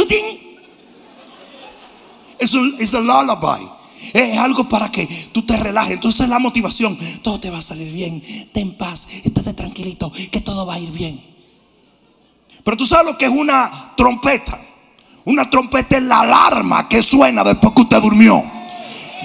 es 2.37 2.53
el 2.93 3.03
lullaby. 3.03 3.67
Es 4.13 4.37
algo 4.37 4.69
para 4.69 4.91
que 4.91 5.07
tú 5.31 5.41
te 5.41 5.57
relajes. 5.57 5.93
Entonces 5.93 6.29
la 6.29 6.37
motivación. 6.37 6.99
Todo 7.23 7.39
te 7.39 7.49
va 7.49 7.57
a 7.57 7.63
salir 7.63 7.91
bien. 7.91 8.21
Ten 8.53 8.77
paz. 8.77 9.07
Estate 9.23 9.55
tranquilito. 9.55 10.11
Que 10.29 10.41
todo 10.41 10.67
va 10.67 10.75
a 10.75 10.79
ir 10.79 10.91
bien. 10.91 11.19
Pero 12.63 12.77
tú 12.77 12.85
sabes 12.85 13.11
lo 13.11 13.17
que 13.17 13.25
es 13.25 13.31
una 13.31 13.93
trompeta. 13.97 14.61
Una 15.25 15.49
trompeta 15.49 15.97
es 15.97 16.03
la 16.03 16.19
alarma 16.19 16.87
que 16.87 17.01
suena 17.01 17.43
después 17.43 17.73
que 17.73 17.81
usted 17.81 18.01
durmió. 18.03 18.60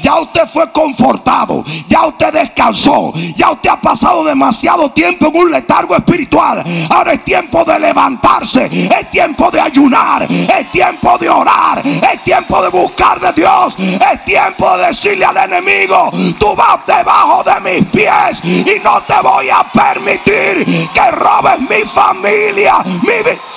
Ya 0.02 0.16
usted 0.20 0.46
fue 0.46 0.70
confortado, 0.72 1.64
ya 1.88 2.06
usted 2.06 2.32
descansó, 2.32 3.12
ya 3.36 3.50
usted 3.50 3.70
ha 3.70 3.80
pasado 3.80 4.24
demasiado 4.24 4.90
tiempo 4.90 5.26
en 5.26 5.36
un 5.36 5.50
letargo 5.50 5.96
espiritual. 5.96 6.62
Ahora 6.90 7.12
es 7.14 7.24
tiempo 7.24 7.64
de 7.64 7.78
levantarse, 7.78 8.66
es 8.66 9.10
tiempo 9.10 9.50
de 9.50 9.60
ayunar, 9.60 10.26
es 10.30 10.70
tiempo 10.70 11.18
de 11.18 11.28
orar, 11.28 11.82
es 11.86 12.24
tiempo 12.24 12.62
de 12.62 12.68
buscar 12.68 13.20
de 13.20 13.32
Dios, 13.32 13.76
es 13.78 14.24
tiempo 14.24 14.76
de 14.76 14.86
decirle 14.88 15.24
al 15.24 15.36
enemigo, 15.36 16.10
tú 16.38 16.54
vas 16.54 16.78
debajo 16.86 17.42
de 17.42 17.60
mis 17.60 17.86
pies 17.88 18.40
y 18.44 18.80
no 18.82 19.00
te 19.02 19.20
voy 19.22 19.48
a 19.50 19.64
permitir 19.72 20.88
que 20.92 21.10
robes 21.10 21.60
mi 21.60 21.82
familia, 21.84 22.78
mi. 23.02 23.56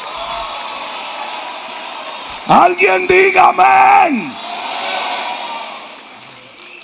Alguien 2.47 3.05
diga 3.07 3.49
amén. 3.49 4.38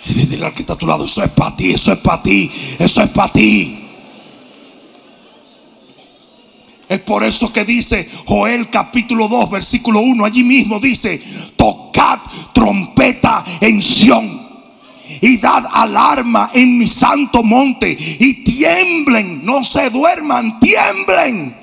Y 0.08 0.14
dile 0.14 0.46
al 0.46 0.54
que 0.54 0.62
está 0.62 0.74
a 0.74 0.78
tu 0.78 0.86
lado, 0.86 1.06
eso 1.06 1.24
es 1.24 1.32
para 1.32 1.56
ti, 1.56 1.72
eso 1.72 1.92
es 1.92 2.00
para 2.00 2.22
ti, 2.22 2.52
eso 2.78 3.02
es 3.02 3.10
para 3.10 3.32
ti. 3.34 3.82
Es 6.88 7.00
por 7.00 7.24
eso 7.24 7.52
que 7.52 7.66
dice 7.66 8.10
Joel 8.28 8.70
capítulo 8.70 9.28
2, 9.28 9.50
versículo 9.50 10.02
1, 10.02 10.24
allí 10.24 10.44
mismo 10.44 10.80
dice, 10.80 11.22
tocad 11.56 12.20
trompeta 12.54 13.44
en 13.60 13.82
Sión. 13.82 14.46
y 15.22 15.38
dad 15.38 15.66
alarma 15.72 16.50
en 16.54 16.80
mi 16.80 16.88
santo 16.88 17.44
monte 17.44 17.96
y 17.98 18.44
tiemblen, 18.44 19.46
no 19.46 19.64
se 19.64 19.90
duerman, 19.90 20.60
tiemblen 20.60 21.56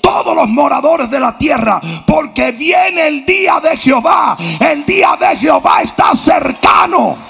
todos 0.00 0.34
los 0.34 0.48
moradores 0.48 1.10
de 1.10 1.20
la 1.20 1.36
tierra, 1.36 1.80
porque 2.06 2.52
viene 2.52 3.08
el 3.08 3.26
día 3.26 3.60
de 3.60 3.76
Jehová. 3.76 4.38
El 4.58 4.86
día 4.86 5.16
de 5.20 5.36
Jehová 5.36 5.82
está 5.82 6.14
cercano. 6.14 7.27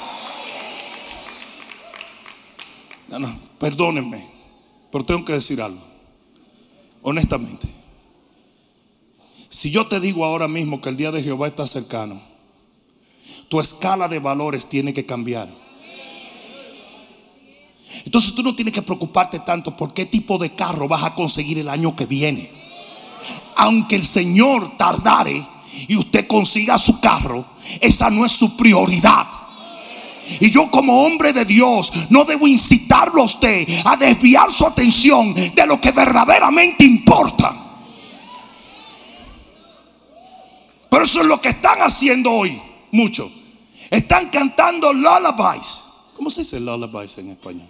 No, 3.09 3.19
no, 3.19 3.39
perdónenme, 3.59 4.29
pero 4.93 5.05
tengo 5.05 5.25
que 5.25 5.33
decir 5.33 5.63
algo. 5.63 5.83
Honestamente, 7.03 7.67
si 9.49 9.71
yo 9.71 9.87
te 9.87 9.99
digo 9.99 10.25
ahora 10.25 10.47
mismo 10.47 10.81
que 10.81 10.91
el 10.91 10.97
día 10.97 11.11
de 11.11 11.23
Jehová 11.23 11.49
está 11.49 11.67
cercano, 11.67 12.21
tu 13.49 13.61
escala 13.61 14.09
de 14.09 14.19
valores 14.19 14.69
tiene 14.69 14.93
que 14.93 15.07
cambiar. 15.07 15.49
Entonces 18.05 18.35
tú 18.35 18.43
no 18.43 18.55
tienes 18.55 18.75
que 18.75 18.83
preocuparte 18.83 19.41
tanto 19.41 19.75
por 19.77 19.95
qué 19.95 20.05
tipo 20.05 20.37
de 20.37 20.55
carro 20.55 20.87
vas 20.87 21.03
a 21.03 21.15
conseguir 21.15 21.59
el 21.59 21.69
año 21.69 21.97
que 21.97 22.05
viene. 22.05 22.51
Aunque 23.57 23.97
el 23.97 24.05
Señor 24.05 24.77
tardare 24.77 25.47
y 25.89 25.97
usted 25.97 26.27
consiga 26.27 26.79
su 26.79 27.01
carro, 27.01 27.47
esa 27.81 28.11
no 28.11 28.27
es 28.27 28.33
su 28.33 28.57
prioridad. 28.57 29.27
Y 30.41 30.51
yo 30.51 30.71
como 30.71 31.05
hombre 31.05 31.33
de 31.33 31.45
Dios 31.45 31.93
no 32.11 32.25
debo 32.25 32.47
incitarlo 32.47 33.23
a 33.23 33.25
usted 33.25 33.67
a 33.85 33.97
desviar 33.97 34.53
su 34.53 34.67
atención 34.67 35.35
de 35.35 35.67
lo 35.67 35.81
que 35.81 35.91
verdaderamente 35.91 36.85
importa. 36.85 37.55
Pero 40.91 41.05
eso 41.05 41.21
es 41.21 41.27
lo 41.27 41.41
que 41.41 41.51
están 41.51 41.81
haciendo 41.81 42.31
hoy, 42.33 42.61
muchos. 42.93 43.31
Están 43.91 44.29
cantando 44.31 44.93
lullabies. 44.93 45.85
¿Cómo 46.17 46.31
se 46.31 46.41
dice 46.43 46.61
lullabies 46.61 47.19
en 47.19 47.31
español? 47.31 47.69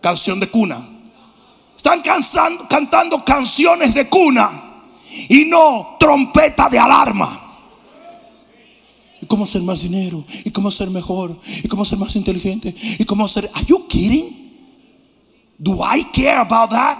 Canción 0.00 0.38
de 0.40 0.48
cuna. 0.48 0.88
Están 1.76 2.02
cantando 2.68 3.24
canciones 3.24 3.94
de 3.94 4.08
cuna 4.08 4.82
y 5.28 5.44
no 5.44 5.96
trompeta 5.98 6.68
de 6.68 6.78
alarma. 6.78 7.45
¿Y 9.26 9.28
cómo 9.28 9.42
hacer 9.42 9.60
más 9.60 9.82
dinero? 9.82 10.24
¿Y 10.44 10.52
cómo 10.52 10.70
ser 10.70 10.88
mejor? 10.88 11.40
¿Y 11.64 11.66
cómo 11.66 11.84
ser 11.84 11.98
más 11.98 12.14
inteligente? 12.14 12.72
¿Y 12.96 13.04
cómo 13.04 13.24
hacer? 13.24 13.50
¿Are 13.54 13.66
you 13.66 13.88
kidding? 13.88 14.52
Do 15.58 15.80
I 15.82 16.04
care 16.12 16.36
about 16.36 16.70
that? 16.70 16.96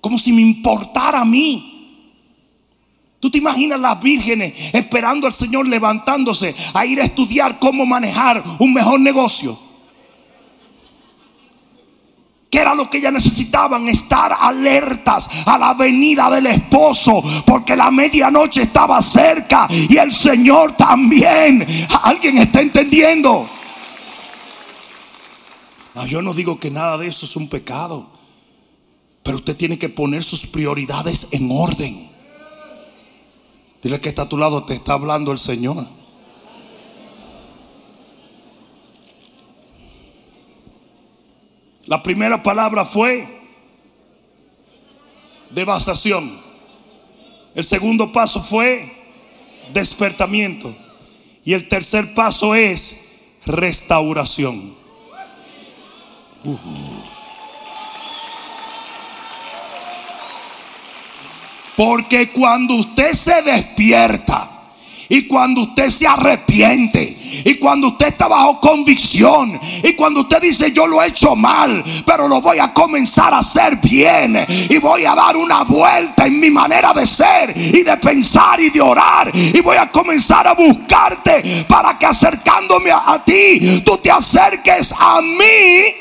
Como 0.00 0.18
si 0.18 0.32
me 0.32 0.40
importara 0.40 1.20
a 1.20 1.24
mí. 1.26 2.06
¿Tú 3.20 3.30
te 3.30 3.36
imaginas 3.36 3.78
las 3.78 4.00
vírgenes 4.00 4.54
esperando 4.72 5.26
al 5.26 5.34
Señor 5.34 5.68
levantándose 5.68 6.54
a 6.72 6.86
ir 6.86 7.02
a 7.02 7.04
estudiar 7.04 7.58
cómo 7.58 7.84
manejar 7.84 8.42
un 8.58 8.72
mejor 8.72 8.98
negocio? 8.98 9.58
Que 12.50 12.58
era 12.58 12.74
lo 12.74 12.88
que 12.88 12.98
ellas 12.98 13.12
necesitaban, 13.12 13.88
estar 13.88 14.34
alertas 14.38 15.28
a 15.44 15.58
la 15.58 15.74
venida 15.74 16.30
del 16.30 16.46
esposo, 16.46 17.22
porque 17.44 17.76
la 17.76 17.90
medianoche 17.90 18.62
estaba 18.62 19.02
cerca 19.02 19.68
y 19.70 19.96
el 19.96 20.12
Señor 20.12 20.76
también. 20.76 21.66
¿Alguien 22.02 22.38
está 22.38 22.60
entendiendo? 22.60 23.48
No, 25.94 26.06
yo 26.06 26.22
no 26.22 26.32
digo 26.32 26.58
que 26.58 26.70
nada 26.70 26.96
de 26.96 27.08
eso 27.08 27.26
es 27.26 27.36
un 27.36 27.48
pecado, 27.48 28.06
pero 29.22 29.38
usted 29.38 29.56
tiene 29.56 29.78
que 29.78 29.88
poner 29.88 30.24
sus 30.24 30.46
prioridades 30.46 31.28
en 31.32 31.50
orden. 31.50 32.08
Dile 33.82 34.00
que 34.00 34.08
está 34.08 34.22
a 34.22 34.28
tu 34.28 34.38
lado, 34.38 34.64
te 34.64 34.74
está 34.74 34.94
hablando 34.94 35.32
el 35.32 35.38
Señor. 35.38 35.97
La 41.88 42.02
primera 42.02 42.42
palabra 42.42 42.84
fue 42.84 43.26
devastación. 45.48 46.38
El 47.54 47.64
segundo 47.64 48.12
paso 48.12 48.42
fue 48.42 48.92
despertamiento. 49.72 50.76
Y 51.46 51.54
el 51.54 51.66
tercer 51.66 52.12
paso 52.12 52.54
es 52.54 52.94
restauración. 53.46 54.76
Porque 61.74 62.30
cuando 62.32 62.74
usted 62.74 63.14
se 63.14 63.40
despierta, 63.40 64.57
y 65.10 65.22
cuando 65.22 65.62
usted 65.62 65.88
se 65.88 66.06
arrepiente. 66.06 67.16
Y 67.44 67.54
cuando 67.54 67.88
usted 67.88 68.08
está 68.08 68.28
bajo 68.28 68.60
convicción. 68.60 69.58
Y 69.82 69.94
cuando 69.94 70.20
usted 70.20 70.42
dice 70.42 70.70
yo 70.70 70.86
lo 70.86 71.02
he 71.02 71.08
hecho 71.08 71.34
mal. 71.34 71.82
Pero 72.04 72.28
lo 72.28 72.42
voy 72.42 72.58
a 72.58 72.74
comenzar 72.74 73.32
a 73.32 73.38
hacer 73.38 73.76
bien. 73.76 74.44
Y 74.68 74.76
voy 74.78 75.06
a 75.06 75.14
dar 75.14 75.36
una 75.36 75.64
vuelta 75.64 76.26
en 76.26 76.38
mi 76.38 76.50
manera 76.50 76.92
de 76.92 77.06
ser. 77.06 77.56
Y 77.56 77.82
de 77.82 77.96
pensar 77.96 78.60
y 78.60 78.68
de 78.68 78.82
orar. 78.82 79.30
Y 79.34 79.60
voy 79.60 79.78
a 79.78 79.90
comenzar 79.90 80.46
a 80.46 80.52
buscarte. 80.52 81.64
Para 81.66 81.98
que 81.98 82.04
acercándome 82.04 82.90
a, 82.90 83.22
ti. 83.24 83.82
Tú 83.84 83.96
te 83.98 84.10
acerques 84.10 84.92
a 84.98 85.22
mí. 85.22 85.94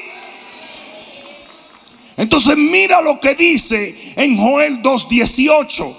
Entonces 2.18 2.58
mira 2.58 3.00
lo 3.00 3.22
que 3.22 3.36
dice 3.36 4.14
en 4.18 4.38
Joel 4.38 4.82
2.18. 4.82 5.96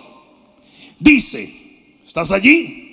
Dice, 0.99 1.55
¿estás 2.05 2.33
allí? 2.33 2.88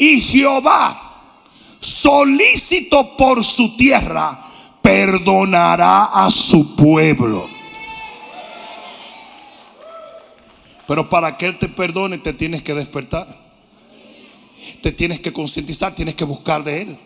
Y 0.00 0.18
Jehová, 0.22 1.20
solícito 1.78 3.18
por 3.18 3.44
su 3.44 3.76
tierra, 3.76 4.46
perdonará 4.80 6.04
a 6.04 6.30
su 6.30 6.74
pueblo. 6.74 7.46
Pero 10.88 11.10
para 11.10 11.36
que 11.36 11.44
Él 11.44 11.58
te 11.58 11.68
perdone, 11.68 12.16
te 12.16 12.32
tienes 12.32 12.62
que 12.62 12.72
despertar. 12.72 13.38
Te 14.80 14.90
tienes 14.90 15.20
que 15.20 15.34
concientizar, 15.34 15.94
tienes 15.94 16.14
que 16.14 16.24
buscar 16.24 16.64
de 16.64 16.80
Él. 16.80 16.98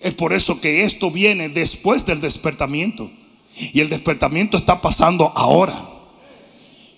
Es 0.00 0.14
por 0.14 0.34
eso 0.34 0.60
que 0.60 0.84
esto 0.84 1.10
viene 1.10 1.48
después 1.48 2.04
del 2.04 2.20
despertamiento. 2.20 3.10
Y 3.56 3.80
el 3.80 3.88
despertamiento 3.88 4.58
está 4.58 4.82
pasando 4.82 5.32
ahora. 5.34 5.88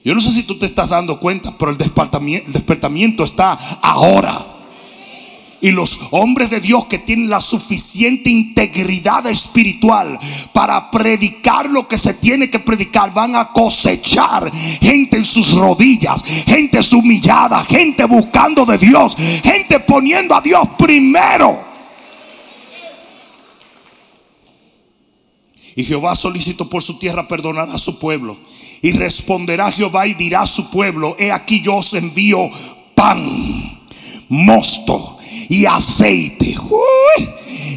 Yo 0.05 0.13
no 0.13 0.21
sé 0.21 0.33
si 0.33 0.43
tú 0.43 0.59
te 0.59 0.67
estás 0.67 0.89
dando 0.89 1.21
cuenta, 1.21 1.57
pero 1.57 1.71
el 1.71 1.79
despertamiento, 1.79 2.49
el 2.49 2.53
despertamiento 2.53 3.23
está 3.23 3.53
ahora. 3.81 4.53
Y 5.63 5.71
los 5.71 6.01
hombres 6.11 6.51
de 6.51 6.61
Dios 6.61 6.87
que 6.87 6.99
tienen 6.99 7.31
la 7.31 7.41
suficiente 7.41 8.29
integridad 8.29 9.25
espiritual 9.29 10.19
para 10.53 10.91
predicar 10.91 11.71
lo 11.71 11.87
que 11.87 11.97
se 11.97 12.15
tiene 12.15 12.51
que 12.51 12.59
predicar 12.59 13.15
van 13.15 13.37
a 13.37 13.53
cosechar 13.53 14.51
gente 14.81 15.19
en 15.19 15.25
sus 15.25 15.55
rodillas, 15.55 16.25
gente 16.25 16.81
humillada, 16.93 17.65
gente 17.65 18.05
buscando 18.07 18.67
de 18.67 18.77
Dios, 18.77 19.17
gente 19.17 19.79
poniendo 19.79 20.35
a 20.35 20.41
Dios 20.41 20.67
primero. 20.77 21.61
Y 25.77 25.85
Jehová 25.85 26.17
solicitó 26.17 26.69
por 26.69 26.83
su 26.83 26.99
tierra 26.99 27.29
perdonar 27.29 27.71
a 27.71 27.79
su 27.79 28.01
pueblo. 28.01 28.37
Y 28.83 28.91
responderá 28.91 29.71
Jehová 29.71 30.09
y 30.09 30.15
dirá 30.15 30.43
a 30.43 30.47
su 30.49 30.71
pueblo, 30.71 31.15
he 31.21 31.31
aquí 31.31 31.61
yo 31.63 31.77
os 31.77 31.95
envío 31.95 32.51
pan, 32.97 33.81
mosto 34.29 35.21
y 35.53 35.67
aceite. 35.67 36.57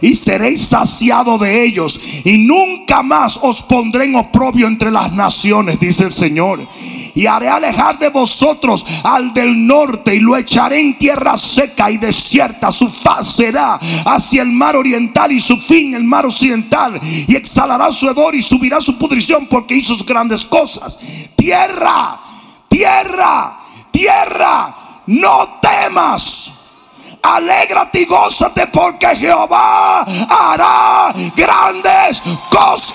y 0.02 0.16
seréis 0.16 0.62
saciados 0.68 1.42
de 1.42 1.66
ellos. 1.66 2.00
Y 2.24 2.38
nunca 2.38 3.04
más 3.04 3.38
os 3.42 3.62
pondré 3.62 4.06
en 4.06 4.16
oprobio 4.16 4.68
entre 4.68 4.92
las 4.92 5.12
naciones, 5.12 5.78
dice 5.80 6.06
el 6.06 6.14
Señor. 6.14 6.66
Y 7.14 7.26
haré 7.26 7.50
alejar 7.50 8.00
de 8.00 8.10
vosotros 8.10 8.86
al 9.04 9.34
del 9.34 9.68
norte 9.68 10.16
y 10.16 10.20
lo 10.20 10.38
echaré 10.38 10.80
en 10.80 10.98
tierra 10.98 11.38
seca 11.38 11.92
y 11.92 11.98
desierta. 11.98 12.72
Su 12.72 12.90
faz 12.90 13.36
será 13.36 13.78
hacia 14.06 14.42
el 14.42 14.52
mar 14.52 14.78
oriental 14.78 15.34
y 15.34 15.42
su 15.42 15.58
fin 15.58 15.96
el 15.96 16.04
mar 16.06 16.26
occidental. 16.26 17.00
Y 17.04 17.36
exhalará 17.36 17.92
su 17.92 18.10
hedor 18.10 18.36
y 18.36 18.42
subirá 18.42 18.80
su 18.80 18.98
pudrición 18.98 19.48
porque 19.48 19.76
hizo 19.76 19.98
grandes 20.06 20.46
cosas. 20.46 20.98
Tierra, 21.36 22.22
tierra, 22.70 23.60
tierra, 23.92 24.76
no 25.08 25.60
temas 25.62 26.55
Alégrate 27.26 28.02
y 28.02 28.06
gózate 28.06 28.68
porque 28.68 29.08
Jehová 29.16 30.02
hará 30.02 31.14
grandes 31.36 32.22
cosas. 32.52 32.94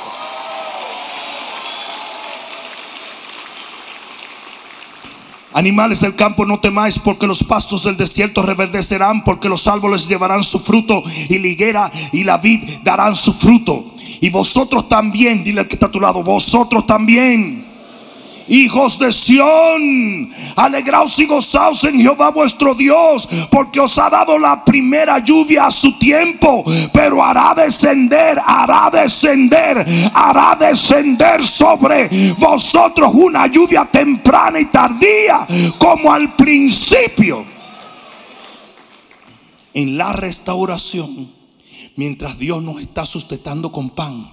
Animales 5.53 6.01
del 6.01 6.15
campo 6.15 6.47
no 6.47 6.61
temáis 6.61 6.97
porque 6.97 7.27
los 7.27 7.43
pastos 7.43 7.83
del 7.83 7.97
desierto 7.97 8.43
reverdecerán, 8.43 9.25
porque 9.25 9.49
los 9.49 9.67
árboles 9.67 10.07
llevarán 10.07 10.45
su 10.45 10.61
fruto 10.61 11.03
y 11.29 11.39
la 11.41 11.49
higuera 11.49 11.91
y 12.13 12.23
la 12.23 12.39
vid 12.39 12.79
darán 12.85 13.17
su 13.17 13.35
fruto. 13.35 13.87
Y 14.21 14.31
vosotros 14.31 14.89
también, 14.89 15.43
dile 15.43 15.61
al 15.61 15.69
que 15.69 15.75
está 15.75 15.87
a 15.87 15.91
tu 15.91 16.01
lado, 16.01 16.23
vosotros 16.23 16.87
también 16.87 17.70
hijos 18.51 18.99
de 18.99 19.13
Sión, 19.13 20.31
alegraos 20.57 21.19
y 21.19 21.27
gozaos 21.27 21.85
en 21.85 22.01
Jehová 22.01 22.31
vuestro 22.31 22.75
Dios, 22.75 23.29
porque 23.51 23.81
os 23.81 23.97
ha 23.97 24.11
dado 24.11 24.39
la 24.39 24.65
primera 24.65 25.19
lluvia 25.21 25.67
a 25.67 25.71
su 25.71 25.99
tiempo, 25.99 26.65
pero 26.93 27.25
hará 27.25 27.55
descender, 27.55 28.39
hará 28.45 28.91
descender, 28.91 29.87
hará 30.13 30.57
descender 30.59 31.45
sobre 31.45 32.35
vosotros 32.37 33.13
una 33.15 33.47
lluvia 33.47 33.89
temprana 33.91 34.61
y 34.61 34.67
tardía, 34.67 35.47
como 35.79 36.13
al 36.13 36.35
principio. 36.35 37.45
En 39.73 39.97
la 39.97 40.13
restauración, 40.13 41.31
mientras 41.95 42.37
Dios 42.39 42.61
nos 42.63 42.83
está 42.83 43.07
sustentando 43.07 43.71
con 43.71 43.91
pan, 43.91 44.33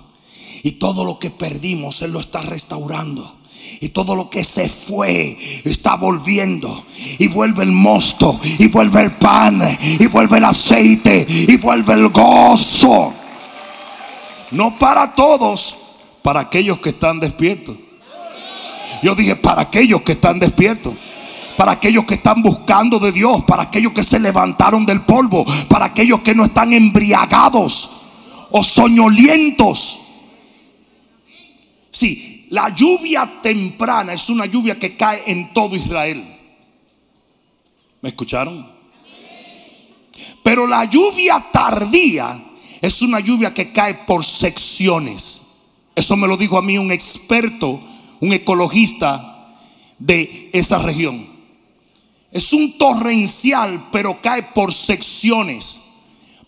y 0.64 0.72
todo 0.72 1.06
lo 1.06 1.20
que 1.20 1.30
perdimos, 1.30 2.02
Él 2.02 2.12
lo 2.12 2.20
está 2.20 2.42
restaurando. 2.42 3.37
Y 3.80 3.90
todo 3.90 4.16
lo 4.16 4.30
que 4.30 4.44
se 4.44 4.70
fue 4.70 5.38
está 5.64 5.96
volviendo. 5.96 6.86
Y 7.20 7.28
vuelve 7.28 7.64
el 7.64 7.72
mosto. 7.72 8.40
Y 8.58 8.68
vuelve 8.68 9.02
el 9.02 9.12
pan. 9.12 9.78
Y 9.82 10.06
vuelve 10.08 10.38
el 10.38 10.46
aceite. 10.46 11.26
Y 11.28 11.58
vuelve 11.58 11.94
el 11.94 12.10
gozo. 12.10 13.14
No 14.52 14.78
para 14.80 15.14
todos. 15.14 15.76
Para 16.24 16.42
aquellos 16.42 16.80
que 16.80 16.90
están 16.90 17.20
despiertos. 17.20 17.78
Yo 19.04 19.14
dije 19.16 19.36
para 19.36 19.62
aquellos 19.62 20.02
que 20.02 20.14
están 20.14 20.40
despiertos. 20.40 20.96
Para 21.56 21.74
aquellos 21.74 22.06
que 22.06 22.16
están 22.16 22.42
buscando 22.42 23.00
de 23.00 23.12
Dios. 23.12 23.44
Para 23.46 23.64
aquellos 23.64 23.94
que 23.94 24.04
se 24.04 24.20
levantaron 24.20 24.86
del 24.86 25.02
polvo. 25.02 25.46
Para 25.68 25.86
aquellos 25.86 26.22
que 26.22 26.34
no 26.34 26.46
están 26.46 26.74
embriagados. 26.74 27.90
O 28.50 28.64
soñolientos. 28.64 30.00
Sí, 31.92 32.37
la 32.50 32.70
lluvia 32.70 33.40
temprana 33.42 34.14
es 34.14 34.30
una 34.30 34.46
lluvia 34.46 34.80
que 34.80 34.96
cae 34.96 35.24
en 35.28 35.54
todo 35.54 35.76
Israel. 35.76 36.24
¿Me 38.02 38.10
escucharon? 38.10 38.72
Pero 40.44 40.66
la 40.66 40.86
lluvia 40.86 41.46
tardía 41.52 42.44
es 42.82 43.02
una 43.02 43.20
lluvia 43.20 43.54
que 43.54 43.72
cae 43.72 43.94
por 43.94 44.24
secciones. 44.24 45.42
Eso 45.96 46.16
me 46.16 46.28
lo 46.28 46.38
dijo 46.38 46.58
a 46.58 46.62
mí 46.62 46.78
un 46.78 46.92
experto, 46.92 47.82
un 48.20 48.34
ecologista 48.34 49.56
de 50.00 50.50
esa 50.54 50.80
región. 50.80 51.28
Es 52.32 52.54
un 52.54 52.78
torrencial, 52.78 53.88
pero 53.92 54.22
cae 54.22 54.44
por 54.44 54.74
secciones. 54.74 55.82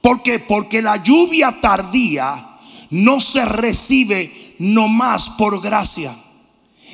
¿Por 0.01 0.21
qué? 0.21 0.39
Porque 0.39 0.81
la 0.81 0.97
lluvia 0.97 1.59
tardía 1.59 2.48
no 2.89 3.19
se 3.19 3.45
recibe 3.45 4.55
nomás 4.59 5.29
por 5.29 5.61
gracia, 5.61 6.15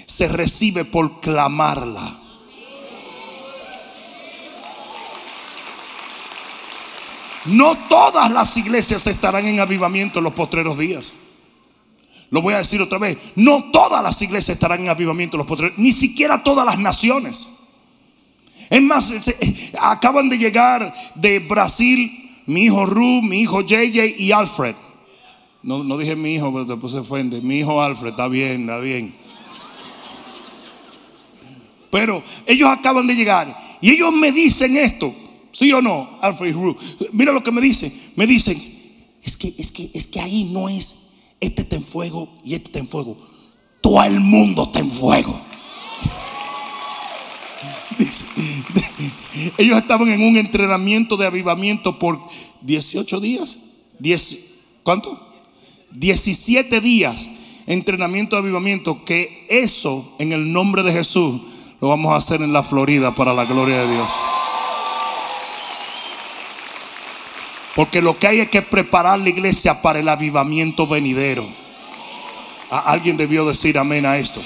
se 0.05 0.27
recibe 0.27 0.86
por 0.86 1.19
clamarla. 1.19 2.19
No 7.45 7.77
todas 7.88 8.31
las 8.31 8.58
iglesias 8.58 9.05
estarán 9.05 9.45
en 9.45 9.60
avivamiento 9.60 10.19
en 10.19 10.23
los 10.23 10.34
postreros 10.34 10.77
días. 10.77 11.13
Lo 12.31 12.41
voy 12.41 12.55
a 12.55 12.58
decir 12.58 12.81
otra 12.81 12.97
vez. 12.97 13.17
No 13.36 13.65
todas 13.71 14.01
las 14.01 14.19
iglesias 14.21 14.55
estarán 14.55 14.81
en 14.81 14.89
avivamiento 14.89 15.38
en 15.38 15.39
los 15.39 15.47
postreros, 15.47 15.77
ni 15.77 15.93
siquiera 15.93 16.43
todas 16.43 16.65
las 16.65 16.79
naciones. 16.79 17.51
Es 18.69 18.81
más, 18.81 19.13
acaban 19.79 20.27
de 20.27 20.39
llegar 20.39 20.93
de 21.13 21.39
Brasil 21.39 22.41
mi 22.47 22.63
hijo 22.63 22.86
Ru, 22.86 23.21
mi 23.21 23.41
hijo 23.41 23.62
JJ 23.62 24.15
y 24.17 24.31
Alfred. 24.31 24.75
No, 25.65 25.97
dije 25.97 26.15
mi 26.15 26.36
hijo, 26.36 26.54
pero 26.54 26.63
después 26.63 26.93
se 26.93 26.99
ofende. 26.99 27.41
Mi 27.41 27.58
hijo 27.58 27.82
Alfred, 27.82 28.12
está 28.12 28.28
bien, 28.28 28.62
está 28.62 28.78
bien. 28.78 29.15
Pero 31.89 32.21
ellos 32.45 32.69
acaban 32.69 33.08
de 33.08 33.15
llegar 33.15 33.58
y 33.82 33.89
ellos 33.89 34.13
me 34.13 34.32
dicen 34.32 34.78
esto, 34.78 35.12
¿sí 35.51 35.71
o 35.71 35.82
no? 35.82 36.19
Alfred 36.21 36.54
Ru. 36.54 36.78
Mira 37.12 37.32
lo 37.32 37.41
que 37.41 37.51
me 37.51 37.62
dicen. 37.62 37.91
Me 38.15 38.28
dicen, 38.28 38.62
es 39.23 39.36
que, 39.36 39.56
es 39.58 39.71
que, 39.71 39.89
es 39.91 40.06
que 40.06 40.19
ahí 40.19 40.43
no 40.43 40.69
es, 40.69 40.95
este 41.39 41.63
está 41.63 41.78
en 41.78 41.84
fuego 41.84 42.38
y 42.43 42.54
este 42.54 42.67
está 42.67 42.78
en 42.78 42.88
fuego. 42.88 43.17
Todo 43.82 44.04
el 44.04 44.19
mundo 44.19 44.65
está 44.65 44.82
en 44.82 44.91
fuego. 44.91 45.41
ellos 49.58 49.78
estaban 49.80 50.10
en 50.10 50.21
un 50.21 50.38
entrenamiento 50.38 51.17
de 51.17 51.25
avivamiento 51.25 51.97
por 51.97 52.19
18 52.62 53.19
días. 53.19 53.58
¿Cuánto? 54.84 55.24
17 55.95 56.81
días 56.81 57.29
entrenamiento 57.67 58.36
de 58.36 58.43
avivamiento, 58.43 59.03
que 59.05 59.45
eso 59.49 60.13
en 60.19 60.31
el 60.31 60.51
nombre 60.51 60.84
de 60.84 60.91
Jesús 60.91 61.41
lo 61.81 61.89
vamos 61.89 62.13
a 62.13 62.17
hacer 62.17 62.41
en 62.41 62.53
la 62.53 62.63
Florida 62.63 63.15
para 63.15 63.34
la 63.34 63.45
gloria 63.45 63.81
de 63.81 63.93
Dios. 63.93 64.10
Porque 67.75 68.01
lo 68.01 68.17
que 68.17 68.27
hay 68.27 68.39
es 68.39 68.49
que 68.49 68.62
preparar 68.62 69.19
la 69.19 69.29
iglesia 69.29 69.81
para 69.81 69.99
el 69.99 70.08
avivamiento 70.08 70.88
venidero. 70.88 71.45
alguien 72.69 73.17
debió 73.17 73.45
decir 73.45 73.77
amén 73.77 74.05
a 74.05 74.17
esto. 74.17 74.41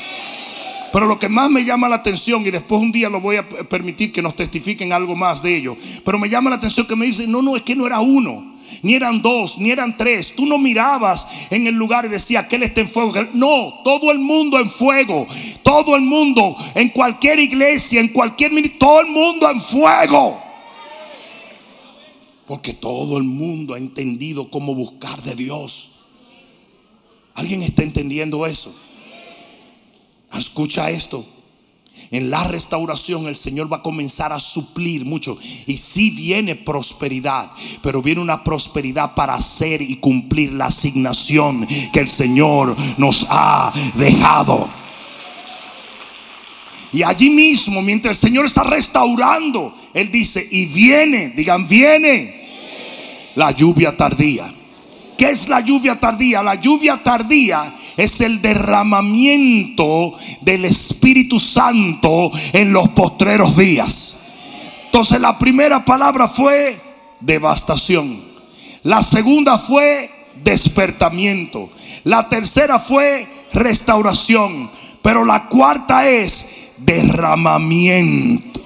Pero 0.91 1.05
lo 1.05 1.19
que 1.19 1.29
más 1.29 1.51
me 1.51 1.63
llama 1.63 1.87
la 1.87 1.97
atención, 1.97 2.43
y 2.47 2.49
después 2.49 2.81
un 2.81 2.91
día 2.91 3.09
lo 3.09 3.21
voy 3.21 3.35
a 3.35 3.47
permitir 3.47 4.11
que 4.11 4.23
nos 4.23 4.35
testifiquen 4.35 4.91
algo 4.91 5.15
más 5.15 5.43
de 5.43 5.55
ello, 5.55 5.77
pero 6.03 6.17
me 6.17 6.29
llama 6.29 6.49
la 6.49 6.55
atención 6.55 6.87
que 6.87 6.95
me 6.95 7.05
dicen, 7.05 7.31
no, 7.31 7.43
no, 7.43 7.55
es 7.55 7.61
que 7.61 7.75
no 7.75 7.85
era 7.85 7.99
uno 7.99 8.48
ni 8.81 8.93
eran 8.93 9.21
dos, 9.21 9.57
ni 9.57 9.71
eran 9.71 9.95
tres. 9.95 10.33
Tú 10.35 10.45
no 10.45 10.57
mirabas 10.57 11.27
en 11.49 11.67
el 11.67 11.75
lugar 11.75 12.05
y 12.05 12.09
decías 12.09 12.47
que 12.47 12.57
él 12.57 12.63
está 12.63 12.81
en 12.81 12.89
fuego. 12.89 13.13
No, 13.33 13.81
todo 13.83 14.11
el 14.11 14.19
mundo 14.19 14.59
en 14.59 14.69
fuego. 14.69 15.27
Todo 15.63 15.95
el 15.95 16.01
mundo, 16.01 16.57
en 16.75 16.89
cualquier 16.89 17.39
iglesia, 17.39 17.99
en 17.99 18.09
cualquier 18.09 18.49
todo 18.77 19.01
el 19.01 19.07
mundo 19.07 19.49
en 19.49 19.61
fuego. 19.61 20.41
Porque 22.47 22.73
todo 22.73 23.17
el 23.17 23.23
mundo 23.23 23.75
ha 23.75 23.77
entendido 23.77 24.49
cómo 24.49 24.73
buscar 24.73 25.21
de 25.21 25.35
Dios. 25.35 25.91
¿Alguien 27.35 27.61
está 27.61 27.83
entendiendo 27.83 28.45
eso? 28.45 28.75
Escucha 30.33 30.89
esto. 30.89 31.25
En 32.11 32.31
la 32.31 32.43
restauración 32.43 33.27
el 33.27 33.35
Señor 33.35 33.71
va 33.71 33.77
a 33.77 33.81
comenzar 33.83 34.33
a 34.33 34.39
suplir 34.39 35.05
mucho. 35.05 35.37
Y 35.67 35.77
sí 35.77 36.09
viene 36.09 36.55
prosperidad, 36.55 37.51
pero 37.83 38.01
viene 38.01 38.21
una 38.21 38.43
prosperidad 38.43 39.13
para 39.13 39.35
hacer 39.35 39.81
y 39.81 39.97
cumplir 39.97 40.53
la 40.53 40.65
asignación 40.65 41.67
que 41.93 41.99
el 41.99 42.07
Señor 42.07 42.75
nos 42.97 43.27
ha 43.29 43.71
dejado. 43.95 44.67
Y 46.91 47.03
allí 47.03 47.29
mismo, 47.29 47.83
mientras 47.83 48.17
el 48.17 48.29
Señor 48.29 48.47
está 48.47 48.63
restaurando, 48.63 49.75
Él 49.93 50.09
dice, 50.09 50.47
y 50.49 50.65
viene, 50.65 51.29
digan, 51.29 51.67
viene 51.67 52.39
la 53.35 53.51
lluvia 53.51 53.95
tardía. 53.95 54.51
¿Qué 55.15 55.29
es 55.29 55.47
la 55.47 55.59
lluvia 55.59 55.99
tardía? 55.99 56.41
La 56.41 56.55
lluvia 56.55 57.01
tardía 57.03 57.75
es 57.99 58.21
el 58.21 58.41
derramamiento 58.41 60.13
del 60.41 60.65
Espíritu 60.65 61.39
Santo 61.39 62.31
en 62.53 62.71
los 62.71 62.89
postreros 62.89 63.57
días. 63.57 64.19
Entonces 64.85 65.19
la 65.19 65.37
primera 65.37 65.83
palabra 65.83 66.27
fue 66.27 66.79
devastación. 67.19 68.23
La 68.83 69.03
segunda 69.03 69.57
fue 69.57 70.09
despertamiento. 70.43 71.69
La 72.05 72.29
tercera 72.29 72.79
fue 72.79 73.27
restauración. 73.53 74.71
Pero 75.01 75.25
la 75.25 75.47
cuarta 75.47 76.09
es 76.09 76.47
derramamiento. 76.77 78.61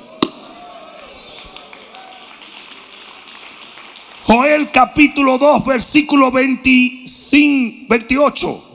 Joel 4.26 4.72
capítulo 4.72 5.38
2, 5.38 5.66
versículo 5.66 6.32
25, 6.32 7.86
28. 7.90 8.73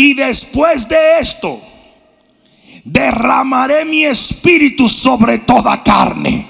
Y 0.00 0.14
después 0.14 0.88
de 0.88 1.18
esto, 1.18 1.60
derramaré 2.84 3.84
mi 3.84 4.04
espíritu 4.04 4.88
sobre 4.88 5.38
toda 5.38 5.82
carne 5.82 6.46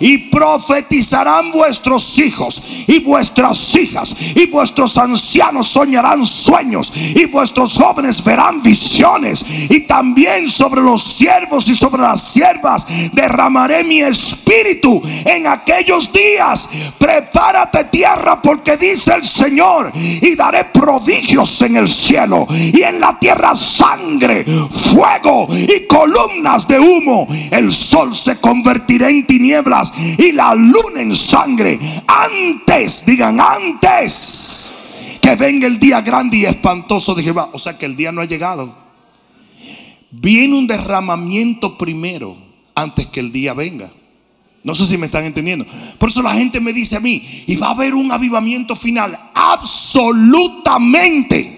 y 0.00 0.18
profetizarán 0.18 1.50
vuestros 1.52 2.18
hijos 2.18 2.62
y 2.86 2.98
vuestras 3.00 3.74
hijas 3.76 4.14
y 4.34 4.46
vuestros 4.46 4.96
ancianos 4.98 5.68
soñarán 5.68 6.24
sueños 6.26 6.92
y 6.94 7.24
vuestros 7.26 7.74
jóvenes 7.74 8.22
verán 8.22 8.62
visiones 8.62 9.44
y 9.48 9.80
también 9.80 10.48
sobre 10.48 10.82
los 10.82 11.02
siervos 11.02 11.68
y 11.68 11.74
sobre 11.74 12.02
las 12.02 12.22
siervas 12.22 12.86
derramaré 13.12 13.84
mi 13.84 14.00
espíritu 14.00 15.02
en 15.24 15.46
aquellos 15.46 16.12
días. 16.12 16.68
Prepárate 16.98 17.84
tierra 17.84 18.40
porque 18.40 18.76
dice 18.76 19.14
el 19.14 19.24
Señor 19.24 19.92
y 19.94 20.34
daré 20.34 20.64
prodigios 20.64 21.60
en 21.62 21.76
el 21.76 21.88
cielo 21.88 22.46
y 22.50 22.82
en 22.82 23.00
la 23.00 23.18
tierra 23.18 23.54
sangre 23.56 24.44
fuego 24.70 25.48
y 25.50 25.86
columnas 25.86 26.66
de 26.68 26.78
humo. 26.78 27.26
El 27.50 27.72
sol 27.72 28.14
se 28.14 28.36
convertirá 28.40 29.08
en 29.08 29.26
tinieblas 29.26 29.85
y 30.18 30.32
la 30.32 30.54
luna 30.54 31.00
en 31.00 31.14
sangre. 31.14 31.78
Antes, 32.06 33.04
digan 33.06 33.40
antes 33.40 34.72
que 35.20 35.34
venga 35.34 35.66
el 35.66 35.80
día 35.80 36.00
grande 36.00 36.38
y 36.38 36.46
espantoso 36.46 37.14
de 37.14 37.22
Jehová. 37.22 37.50
O 37.52 37.58
sea 37.58 37.76
que 37.76 37.86
el 37.86 37.96
día 37.96 38.12
no 38.12 38.20
ha 38.20 38.26
llegado. 38.26 38.86
Viene 40.10 40.56
un 40.56 40.66
derramamiento 40.66 41.76
primero 41.76 42.36
antes 42.74 43.06
que 43.08 43.20
el 43.20 43.32
día 43.32 43.54
venga. 43.54 43.90
No 44.62 44.74
sé 44.74 44.86
si 44.86 44.98
me 44.98 45.06
están 45.06 45.24
entendiendo. 45.24 45.64
Por 45.98 46.08
eso 46.08 46.22
la 46.22 46.34
gente 46.34 46.60
me 46.60 46.72
dice 46.72 46.96
a 46.96 47.00
mí, 47.00 47.22
y 47.46 47.56
va 47.56 47.68
a 47.68 47.70
haber 47.70 47.94
un 47.94 48.10
avivamiento 48.10 48.74
final. 48.74 49.30
Absolutamente. 49.32 51.56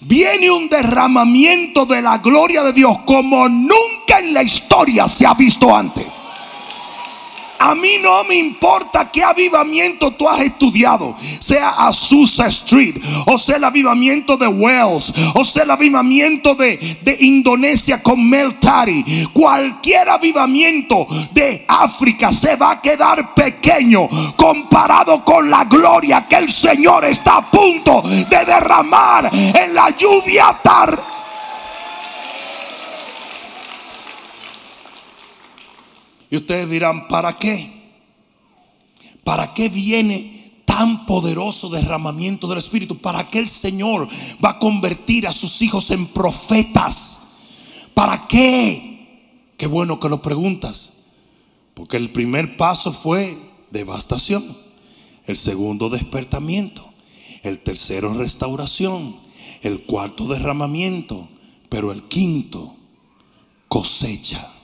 Viene 0.00 0.50
un 0.50 0.68
derramamiento 0.68 1.84
de 1.84 2.00
la 2.00 2.18
gloria 2.18 2.62
de 2.62 2.72
Dios 2.72 3.00
como 3.04 3.48
nunca 3.48 4.18
en 4.18 4.32
la 4.32 4.42
historia 4.42 5.06
se 5.08 5.26
ha 5.26 5.34
visto 5.34 5.76
antes. 5.76 6.06
A 7.60 7.74
mí 7.74 7.98
no 8.00 8.24
me 8.24 8.36
importa 8.36 9.10
qué 9.12 9.22
avivamiento 9.22 10.12
tú 10.12 10.26
has 10.26 10.40
estudiado, 10.40 11.14
sea 11.40 11.68
Azusa 11.68 12.46
Street, 12.46 12.96
o 13.26 13.36
sea 13.36 13.56
el 13.56 13.64
avivamiento 13.64 14.38
de 14.38 14.48
Wells, 14.48 15.12
o 15.34 15.44
sea 15.44 15.64
el 15.64 15.70
avivamiento 15.70 16.54
de, 16.54 16.98
de 17.02 17.18
Indonesia 17.20 18.02
con 18.02 18.26
Mel 18.26 18.54
Tari. 18.54 19.28
Cualquier 19.34 20.08
avivamiento 20.08 21.06
de 21.32 21.66
África 21.68 22.32
se 22.32 22.56
va 22.56 22.70
a 22.70 22.80
quedar 22.80 23.34
pequeño 23.34 24.08
comparado 24.36 25.22
con 25.22 25.50
la 25.50 25.64
gloria 25.64 26.26
que 26.26 26.36
el 26.36 26.50
Señor 26.50 27.04
está 27.04 27.36
a 27.36 27.50
punto 27.50 28.00
de 28.00 28.44
derramar 28.46 29.30
en 29.34 29.74
la 29.74 29.90
lluvia 29.90 30.56
tarde 30.62 31.19
Y 36.30 36.36
ustedes 36.36 36.70
dirán, 36.70 37.08
¿para 37.08 37.36
qué? 37.36 37.72
¿Para 39.24 39.52
qué 39.52 39.68
viene 39.68 40.52
tan 40.64 41.04
poderoso 41.04 41.68
derramamiento 41.68 42.46
del 42.46 42.58
Espíritu? 42.58 42.98
¿Para 42.98 43.28
qué 43.28 43.40
el 43.40 43.48
Señor 43.48 44.08
va 44.42 44.50
a 44.50 44.58
convertir 44.58 45.26
a 45.26 45.32
sus 45.32 45.60
hijos 45.60 45.90
en 45.90 46.06
profetas? 46.06 47.20
¿Para 47.94 48.28
qué? 48.28 49.52
Qué 49.56 49.66
bueno 49.66 49.98
que 49.98 50.08
lo 50.08 50.22
preguntas. 50.22 50.92
Porque 51.74 51.96
el 51.96 52.10
primer 52.10 52.56
paso 52.56 52.92
fue 52.92 53.36
devastación. 53.70 54.56
El 55.26 55.36
segundo 55.36 55.90
despertamiento. 55.90 56.88
El 57.42 57.58
tercero 57.58 58.14
restauración. 58.14 59.16
El 59.62 59.82
cuarto 59.82 60.26
derramamiento. 60.26 61.28
Pero 61.68 61.92
el 61.92 62.04
quinto 62.04 62.76
cosecha. 63.68 64.59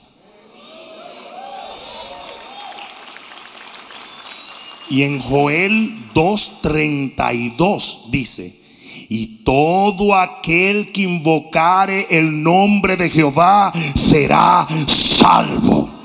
Y 4.89 5.03
en 5.03 5.19
Joel 5.19 6.11
2.32 6.13 8.09
dice, 8.09 8.61
y 9.09 9.43
todo 9.43 10.15
aquel 10.15 10.91
que 10.91 11.03
invocare 11.03 12.07
el 12.09 12.43
nombre 12.43 12.97
de 12.97 13.09
Jehová 13.09 13.71
será 13.95 14.67
salvo. 14.85 15.96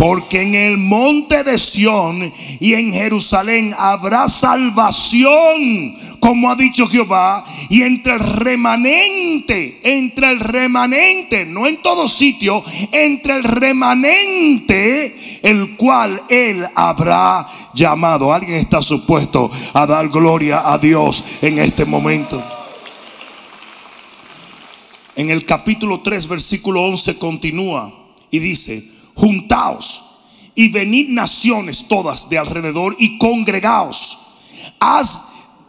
Porque 0.00 0.40
en 0.40 0.54
el 0.54 0.78
monte 0.78 1.44
de 1.44 1.58
Sión 1.58 2.32
y 2.58 2.72
en 2.72 2.90
Jerusalén 2.90 3.74
habrá 3.78 4.30
salvación, 4.30 6.16
como 6.18 6.50
ha 6.50 6.56
dicho 6.56 6.86
Jehová, 6.86 7.44
y 7.68 7.82
entre 7.82 8.14
el 8.14 8.20
remanente, 8.20 9.78
entre 9.82 10.30
el 10.30 10.40
remanente, 10.40 11.44
no 11.44 11.66
en 11.66 11.82
todo 11.82 12.08
sitio, 12.08 12.64
entre 12.92 13.34
el 13.34 13.44
remanente, 13.44 15.38
el 15.42 15.76
cual 15.76 16.22
él 16.30 16.66
habrá 16.74 17.46
llamado. 17.74 18.32
Alguien 18.32 18.56
está 18.56 18.80
supuesto 18.80 19.50
a 19.74 19.84
dar 19.84 20.08
gloria 20.08 20.62
a 20.64 20.78
Dios 20.78 21.22
en 21.42 21.58
este 21.58 21.84
momento. 21.84 22.42
En 25.14 25.28
el 25.28 25.44
capítulo 25.44 26.00
3, 26.00 26.26
versículo 26.26 26.84
11 26.84 27.18
continúa 27.18 27.92
y 28.30 28.38
dice, 28.38 28.99
juntaos 29.20 30.02
y 30.54 30.68
venid 30.68 31.10
naciones 31.10 31.86
todas 31.86 32.28
de 32.28 32.38
alrededor 32.38 32.96
y 32.98 33.18
congregaos. 33.18 34.18
Haz, 34.78 35.22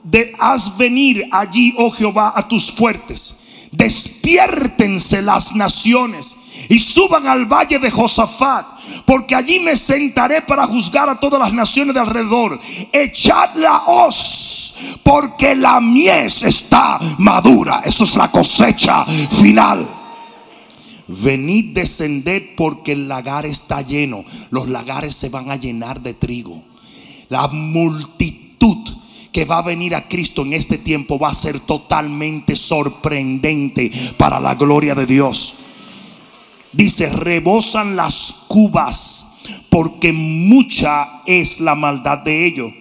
de, 0.03 0.33
haz 0.39 0.75
venir 0.77 1.27
allí, 1.31 1.73
oh 1.77 1.91
Jehová, 1.91 2.33
a 2.35 2.47
tus 2.47 2.71
fuertes. 2.71 3.35
Despiértense 3.71 5.21
las 5.21 5.53
naciones 5.53 6.35
y 6.69 6.79
suban 6.79 7.27
al 7.27 7.45
valle 7.45 7.79
de 7.79 7.91
Josafat, 7.91 8.65
porque 9.05 9.35
allí 9.35 9.59
me 9.59 9.75
sentaré 9.75 10.41
para 10.41 10.67
juzgar 10.67 11.09
a 11.09 11.19
todas 11.19 11.39
las 11.39 11.53
naciones 11.53 11.93
de 11.93 11.99
alrededor. 11.99 12.59
Echad 12.91 13.55
la 13.55 13.83
hoz, 13.85 14.73
porque 15.03 15.55
la 15.55 15.79
mies 15.79 16.43
está 16.43 16.99
madura. 17.17 17.81
Eso 17.85 18.03
es 18.03 18.15
la 18.15 18.29
cosecha 18.29 19.05
final. 19.05 20.00
Venid, 21.11 21.73
descended 21.73 22.55
porque 22.55 22.93
el 22.93 23.07
lagar 23.07 23.45
está 23.45 23.81
lleno. 23.81 24.23
Los 24.49 24.69
lagares 24.69 25.15
se 25.15 25.29
van 25.29 25.51
a 25.51 25.55
llenar 25.55 26.01
de 26.01 26.13
trigo. 26.13 26.63
La 27.29 27.47
multitud 27.47 28.77
que 29.31 29.45
va 29.45 29.59
a 29.59 29.63
venir 29.63 29.95
a 29.95 30.07
Cristo 30.07 30.41
en 30.41 30.53
este 30.53 30.77
tiempo 30.77 31.17
va 31.17 31.29
a 31.29 31.33
ser 31.33 31.59
totalmente 31.61 32.55
sorprendente 32.55 33.91
para 34.17 34.39
la 34.39 34.55
gloria 34.55 34.95
de 34.95 35.05
Dios. 35.05 35.55
Dice, 36.73 37.09
rebosan 37.09 37.95
las 37.95 38.35
cubas 38.47 39.27
porque 39.69 40.13
mucha 40.13 41.21
es 41.25 41.59
la 41.59 41.75
maldad 41.75 42.19
de 42.19 42.45
ellos. 42.45 42.71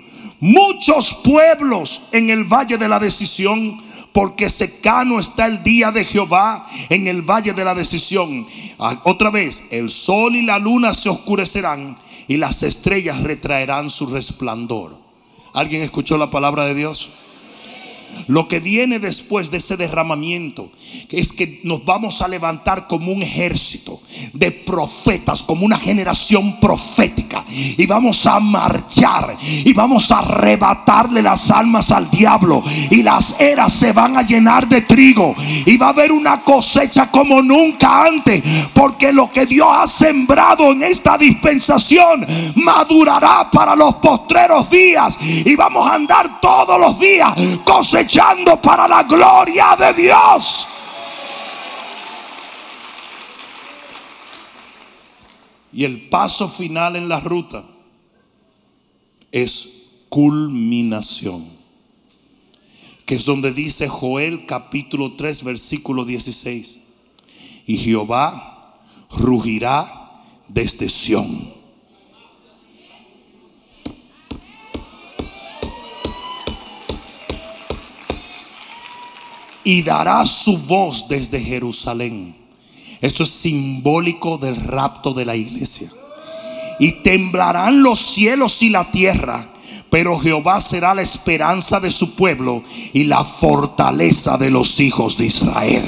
Muchos 0.40 1.14
pueblos 1.14 2.02
en 2.12 2.30
el 2.30 2.44
valle 2.44 2.78
de 2.78 2.88
la 2.88 2.98
decisión 2.98 3.80
porque 4.12 4.48
secano 4.48 5.18
está 5.18 5.46
el 5.46 5.62
día 5.62 5.92
de 5.92 6.04
Jehová 6.04 6.66
en 6.88 7.06
el 7.06 7.22
valle 7.22 7.52
de 7.52 7.64
la 7.64 7.74
decisión. 7.74 8.46
Otra 9.04 9.30
vez, 9.30 9.64
el 9.70 9.90
sol 9.90 10.36
y 10.36 10.42
la 10.42 10.58
luna 10.58 10.94
se 10.94 11.08
oscurecerán 11.08 11.96
y 12.26 12.36
las 12.36 12.62
estrellas 12.62 13.22
retraerán 13.22 13.90
su 13.90 14.06
resplandor. 14.06 14.96
¿Alguien 15.52 15.82
escuchó 15.82 16.16
la 16.16 16.30
palabra 16.30 16.64
de 16.66 16.74
Dios? 16.74 17.10
Lo 18.26 18.48
que 18.48 18.60
viene 18.60 18.98
después 18.98 19.50
de 19.50 19.58
ese 19.58 19.76
derramamiento 19.76 20.70
es 21.10 21.32
que 21.32 21.60
nos 21.64 21.84
vamos 21.84 22.22
a 22.22 22.28
levantar 22.28 22.86
como 22.86 23.12
un 23.12 23.22
ejército 23.22 24.00
de 24.32 24.50
profetas, 24.50 25.42
como 25.42 25.64
una 25.64 25.78
generación 25.78 26.60
profética. 26.60 27.44
Y 27.48 27.86
vamos 27.86 28.26
a 28.26 28.40
marchar 28.40 29.36
y 29.40 29.72
vamos 29.72 30.10
a 30.10 30.18
arrebatarle 30.20 31.22
las 31.22 31.50
almas 31.50 31.90
al 31.90 32.10
diablo. 32.10 32.62
Y 32.90 33.02
las 33.02 33.34
eras 33.40 33.72
se 33.72 33.92
van 33.92 34.16
a 34.16 34.22
llenar 34.22 34.68
de 34.68 34.82
trigo. 34.82 35.34
Y 35.66 35.76
va 35.76 35.86
a 35.86 35.90
haber 35.90 36.12
una 36.12 36.42
cosecha 36.42 37.10
como 37.10 37.42
nunca 37.42 38.04
antes. 38.04 38.42
Porque 38.72 39.12
lo 39.12 39.30
que 39.30 39.46
Dios 39.46 39.68
ha 39.70 39.86
sembrado 39.86 40.72
en 40.72 40.82
esta 40.82 41.16
dispensación 41.16 42.26
madurará 42.56 43.50
para 43.50 43.74
los 43.74 43.96
postreros 43.96 44.70
días. 44.70 45.18
Y 45.20 45.56
vamos 45.56 45.88
a 45.88 45.94
andar 45.94 46.40
todos 46.40 46.78
los 46.78 46.98
días 46.98 47.32
cosechando 47.64 47.99
para 48.62 48.88
la 48.88 49.02
gloria 49.02 49.76
de 49.76 50.02
Dios. 50.02 50.66
Y 55.72 55.84
el 55.84 56.08
paso 56.08 56.48
final 56.48 56.96
en 56.96 57.08
la 57.08 57.20
ruta 57.20 57.64
es 59.30 59.68
culminación. 60.08 61.48
Que 63.06 63.16
es 63.16 63.24
donde 63.24 63.52
dice 63.52 63.88
Joel 63.88 64.46
capítulo 64.46 65.14
3 65.16 65.44
versículo 65.44 66.04
16. 66.04 66.82
Y 67.66 67.76
Jehová 67.76 68.78
rugirá 69.10 70.22
desde 70.48 70.88
Sión 70.88 71.59
y 79.64 79.82
dará 79.82 80.24
su 80.24 80.56
voz 80.58 81.06
desde 81.08 81.40
Jerusalén. 81.40 82.36
Esto 83.00 83.22
es 83.22 83.30
simbólico 83.30 84.38
del 84.38 84.56
rapto 84.56 85.14
de 85.14 85.24
la 85.24 85.36
iglesia. 85.36 85.90
Y 86.78 87.02
temblarán 87.02 87.82
los 87.82 88.00
cielos 88.00 88.62
y 88.62 88.70
la 88.70 88.90
tierra, 88.90 89.48
pero 89.90 90.18
Jehová 90.18 90.60
será 90.60 90.94
la 90.94 91.02
esperanza 91.02 91.80
de 91.80 91.90
su 91.90 92.14
pueblo 92.14 92.62
y 92.92 93.04
la 93.04 93.24
fortaleza 93.24 94.38
de 94.38 94.50
los 94.50 94.80
hijos 94.80 95.16
de 95.18 95.26
Israel. 95.26 95.84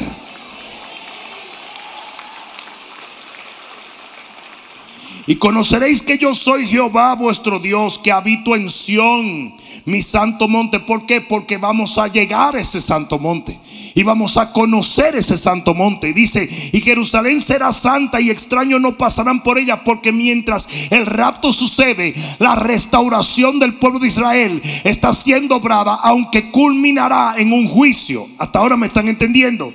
Y 5.26 5.36
conoceréis 5.36 6.02
que 6.02 6.18
yo 6.18 6.34
soy 6.34 6.66
Jehová 6.66 7.14
vuestro 7.14 7.60
Dios, 7.60 7.98
que 7.98 8.10
habito 8.10 8.56
en 8.56 8.68
Sión, 8.68 9.54
mi 9.84 10.02
santo 10.02 10.48
monte. 10.48 10.80
¿Por 10.80 11.06
qué? 11.06 11.20
Porque 11.20 11.58
vamos 11.58 11.96
a 11.96 12.08
llegar 12.08 12.56
a 12.56 12.60
ese 12.60 12.80
santo 12.80 13.20
monte. 13.20 13.60
Y 13.94 14.02
vamos 14.02 14.36
a 14.36 14.52
conocer 14.52 15.14
ese 15.14 15.36
santo 15.36 15.74
monte. 15.74 16.12
Dice, 16.12 16.48
y 16.72 16.80
Jerusalén 16.80 17.40
será 17.40 17.70
santa 17.72 18.20
y 18.20 18.30
extraños 18.30 18.80
no 18.80 18.98
pasarán 18.98 19.44
por 19.44 19.58
ella. 19.58 19.84
Porque 19.84 20.10
mientras 20.10 20.68
el 20.90 21.06
rapto 21.06 21.52
sucede, 21.52 22.14
la 22.40 22.56
restauración 22.56 23.60
del 23.60 23.74
pueblo 23.74 24.00
de 24.00 24.08
Israel 24.08 24.60
está 24.82 25.14
siendo 25.14 25.56
obrada, 25.56 26.00
aunque 26.02 26.50
culminará 26.50 27.34
en 27.38 27.52
un 27.52 27.68
juicio. 27.68 28.26
Hasta 28.38 28.58
ahora 28.58 28.76
me 28.76 28.88
están 28.88 29.08
entendiendo. 29.08 29.72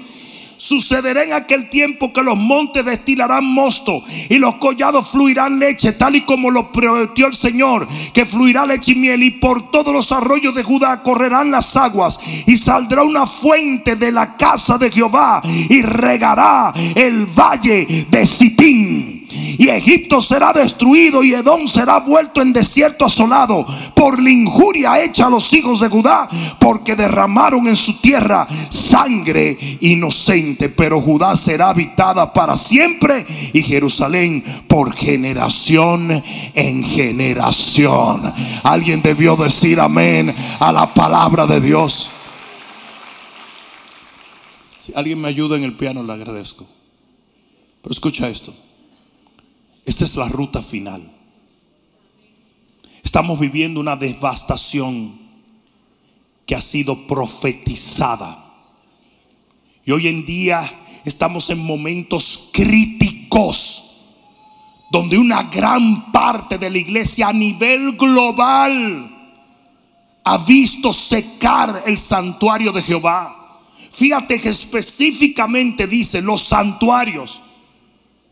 Sucederá 0.58 1.24
en 1.24 1.34
aquel 1.34 1.70
tiempo 1.70 2.12
que 2.12 2.24
los 2.24 2.36
montes 2.36 2.84
destilarán 2.84 3.46
mosto 3.46 4.04
y 4.30 4.39
los 4.39 4.56
collados 4.56 5.08
fluirán 5.08 5.60
leche, 5.60 5.93
tal 5.93 6.15
y 6.15 6.22
como 6.22 6.50
lo 6.50 6.72
prometió 6.72 7.28
el 7.28 7.36
Señor, 7.36 7.88
que 8.13 8.26
fluirá 8.26 8.65
leche 8.65 8.93
y 8.93 8.96
miel, 8.96 9.24
y 9.24 9.32
por 9.32 9.72
todos 9.72 9.93
los 9.93 10.12
arroyos 10.12 10.56
de 10.56 10.63
Judá 10.63 11.04
correrán 11.04 11.52
las 11.52 11.76
aguas, 11.76 12.20
y 12.46 12.58
saldrá 12.58 13.04
una 13.04 13.28
fuente 13.28 13.96
de 13.96 14.12
la 14.12 14.36
casa 14.36 14.78
de 14.78 14.91
Jehová, 14.91 15.41
y 15.46 15.82
regará 15.82 16.74
el 16.96 17.26
valle 17.28 18.08
de 18.10 18.26
Sitín. 18.26 19.16
Y 19.30 19.70
Egipto 19.70 20.22
será 20.22 20.54
destruido 20.54 21.24
y 21.24 21.34
Edom 21.34 21.68
será 21.68 22.00
vuelto 22.00 22.42
en 22.42 22.54
desierto 22.54 23.06
asolado 23.06 23.66
por 23.96 24.22
la 24.22 24.30
injuria 24.30 25.04
hecha 25.04 25.28
a 25.28 25.30
los 25.30 25.52
hijos 25.54 25.80
de 25.80 25.90
Judá, 25.90 26.30
porque 26.60 26.96
derramaron 26.96 27.68
en 27.68 27.76
su 27.76 28.00
tierra 28.00 28.48
sangre 28.70 29.58
inocente. 29.82 30.70
Pero 30.70 31.02
Judá 31.02 31.36
será 31.36 31.70
habitada 31.70 32.34
para 32.34 32.58
siempre 32.58 33.26
y 33.54 33.62
Jerusalén 33.62 34.44
por 34.68 34.94
generación 34.94 36.24
en 36.54 36.84
generación. 36.84 38.34
Alguien 38.63 39.02
debió 39.02 39.36
decir 39.36 39.80
amén 39.80 40.34
a 40.60 40.72
la 40.72 40.94
palabra 40.94 41.48
de 41.48 41.62
Dios. 41.62 42.12
Si 44.80 44.94
alguien 44.96 45.20
me 45.20 45.28
ayuda 45.28 45.58
en 45.58 45.63
el 45.63 45.76
piano, 45.76 46.02
le 46.02 46.13
agradezco. 46.13 46.66
Pero 47.82 47.92
escucha 47.92 48.30
esto. 48.30 48.54
Esta 49.88 50.04
es 50.04 50.17
la 50.17 50.28
ruta 50.28 50.62
final. 50.62 51.10
Estamos 53.02 53.39
viviendo 53.39 53.80
una 53.80 53.95
devastación 53.95 55.17
que 56.45 56.56
ha 56.56 56.60
sido 56.60 57.08
profetizada. 57.08 58.54
Y 59.86 59.91
hoy 59.91 60.10
en 60.10 60.26
día 60.26 60.69
estamos 61.06 61.50
en 61.50 61.60
momentos 61.60 62.50
críticos 62.52 64.02
donde 64.91 65.17
una 65.17 65.43
gran 65.43 66.12
parte 66.12 66.58
de 66.58 66.69
la 66.69 66.80
iglesia 66.80 67.30
a 67.30 67.34
nivel 67.34 67.93
global 67.93 69.39
ha 70.26 70.38
visto 70.39 70.91
secar 70.91 71.84
el 71.86 71.97
santuario 71.97 72.73
de 72.73 72.84
Jehová. 72.84 73.62
Fíjate 73.89 74.41
que 74.41 74.50
específicamente 74.50 75.88
dice 75.88 76.21
los 76.21 76.41
santuarios. 76.41 77.41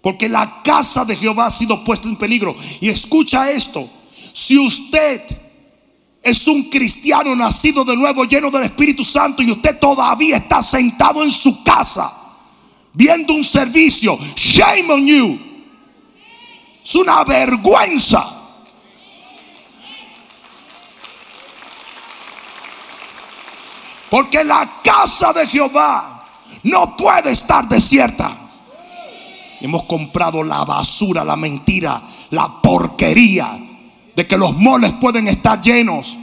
Porque 0.06 0.30
la 0.30 0.62
casa 0.62 1.04
de 1.04 1.16
Jehová 1.16 1.48
ha 1.48 1.50
sido 1.50 1.84
puesta 1.84 2.08
en 2.08 2.16
peligro. 2.16 2.56
Y 2.80 2.90
escucha 2.90 3.50
esto. 3.50 3.90
Si 4.34 4.56
usted 4.56 5.24
es 6.22 6.48
un 6.48 6.70
cristiano 6.70 7.36
nacido 7.36 7.84
de 7.84 7.96
nuevo, 7.96 8.24
lleno 8.26 8.52
del 8.52 8.66
Espíritu 8.66 9.04
Santo, 9.04 9.42
y 9.42 9.50
usted 9.50 9.80
todavía 9.80 10.38
está 10.38 10.62
sentado 10.62 11.24
en 11.24 11.32
su 11.32 11.64
casa, 11.64 12.14
viendo 12.94 13.34
un 13.34 13.44
servicio, 13.44 14.20
shame 14.36 14.94
on 14.94 15.08
you. 15.08 15.40
Es 16.84 16.94
una 16.94 17.24
vergüenza. 17.24 18.28
Porque 24.12 24.44
la 24.44 24.82
casa 24.84 25.34
de 25.34 25.48
Jehová 25.48 26.28
no 26.62 26.96
puede 26.96 27.32
estar 27.32 27.68
desierta. 27.68 28.45
Hemos 29.62 29.84
comprado 29.84 30.44
la 30.44 30.64
basura, 30.66 31.24
la 31.24 31.36
mentira, 31.36 32.02
la 32.32 32.62
porquería 32.62 33.60
de 34.16 34.28
que 34.28 34.38
los 34.38 34.56
moles 34.56 34.94
pueden 34.94 35.28
estar 35.28 35.62
llenos. 35.62 36.18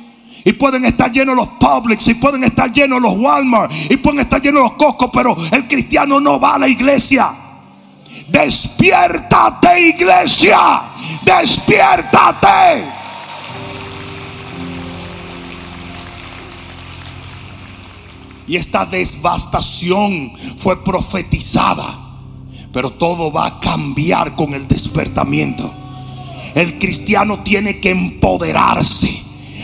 Y 0.45 0.53
pueden 0.55 0.85
estar 0.85 1.11
llenos 1.11 1.37
los 1.37 1.49
Publix, 1.49 2.09
y 2.09 2.14
pueden 2.14 2.42
estar 2.42 2.73
llenos 2.73 3.01
los 3.01 3.16
Walmart, 3.16 3.73
y 3.90 3.97
pueden 3.97 4.21
estar 4.21 4.42
llenos 4.42 4.62
los 4.62 4.73
Costco, 4.73 5.11
pero 5.12 5.37
el 5.53 5.68
cristiano 5.68 6.21
no 6.21 6.40
va 6.40 6.57
a 6.57 6.59
la 6.59 6.68
iglesia. 6.68 7.33
Despiértate, 8.29 9.88
iglesia. 9.88 10.83
Despiértate. 11.25 12.85
Y 18.49 18.57
esta 18.57 18.85
devastación 18.85 20.33
fue 20.57 20.83
profetizada 20.83 22.12
pero 22.73 22.93
todo 22.93 23.31
va 23.31 23.47
a 23.47 23.61
cambiar 23.61 24.35
con 24.35 24.55
el 24.55 24.67
despertamiento. 24.67 25.73
El 26.55 26.79
cristiano 26.79 27.41
tiene 27.41 27.81
que 27.81 27.91
empoderarse 27.91 29.23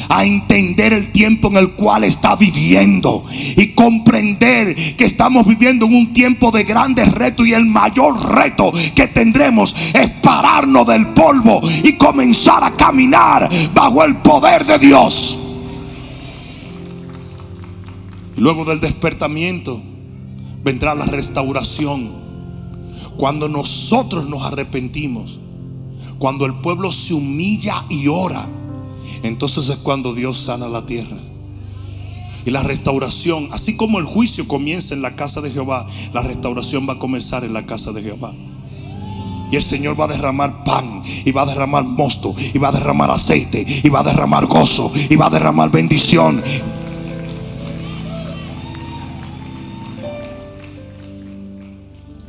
a 0.09 0.25
entender 0.25 0.93
el 0.93 1.13
tiempo 1.13 1.49
en 1.49 1.57
el 1.57 1.73
cual 1.73 2.05
está 2.05 2.37
viviendo 2.37 3.25
y 3.31 3.69
comprender 3.69 4.97
que 4.97 5.05
estamos 5.05 5.47
viviendo 5.47 5.87
en 5.87 5.95
un 5.95 6.13
tiempo 6.13 6.51
de 6.51 6.65
grandes 6.65 7.11
retos 7.13 7.47
y 7.47 7.53
el 7.53 7.67
mayor 7.67 8.35
reto 8.35 8.73
que 8.95 9.09
tendremos 9.09 9.75
es 9.93 10.09
pararnos 10.23 10.87
del 10.87 11.09
polvo 11.09 11.61
y 11.85 11.95
comenzar 11.95 12.65
a 12.65 12.75
caminar 12.75 13.49
bajo 13.75 14.05
el 14.05 14.17
poder 14.17 14.65
de 14.65 14.79
Dios. 14.79 15.39
Y 18.37 18.41
luego 18.41 18.65
del 18.65 18.81
despertamiento 18.81 19.83
vendrá 20.63 20.95
la 20.95 21.07
restauración 21.07 22.28
cuando 23.19 23.49
nosotros 23.49 24.29
nos 24.29 24.45
arrepentimos, 24.45 25.41
cuando 26.21 26.47
el 26.47 26.55
pueblo 26.55 26.93
se 26.93 27.15
humilla 27.15 27.85
y 27.91 28.07
ora, 28.07 28.47
entonces 29.25 29.69
es 29.69 29.77
cuando 29.77 30.15
Dios 30.15 30.39
sana 30.39 30.69
la 30.69 30.87
tierra. 30.87 31.19
Y 32.47 32.51
la 32.51 32.63
restauración, 32.63 33.49
así 33.51 33.77
como 33.77 33.99
el 33.99 34.05
juicio 34.05 34.47
comienza 34.47 34.95
en 34.95 35.03
la 35.03 35.17
casa 35.17 35.41
de 35.41 35.51
Jehová, 35.51 35.89
la 36.13 36.23
restauración 36.23 36.89
va 36.89 36.95
a 36.95 36.99
comenzar 37.01 37.43
en 37.43 37.53
la 37.53 37.67
casa 37.67 37.91
de 37.91 38.03
Jehová. 38.03 38.33
Y 39.51 39.57
el 39.57 39.63
Señor 39.63 40.01
va 40.01 40.05
a 40.05 40.09
derramar 40.09 40.63
pan, 40.63 41.03
y 41.25 41.33
va 41.33 41.43
a 41.43 41.47
derramar 41.47 41.83
mosto, 41.83 42.37
y 42.39 42.59
va 42.59 42.69
a 42.69 42.73
derramar 42.73 43.11
aceite, 43.11 43.67
y 43.83 43.89
va 43.89 44.01
a 44.01 44.05
derramar 44.05 44.47
gozo, 44.47 44.93
y 45.11 45.17
va 45.17 45.27
a 45.27 45.31
derramar 45.31 45.73
bendición. 45.73 46.41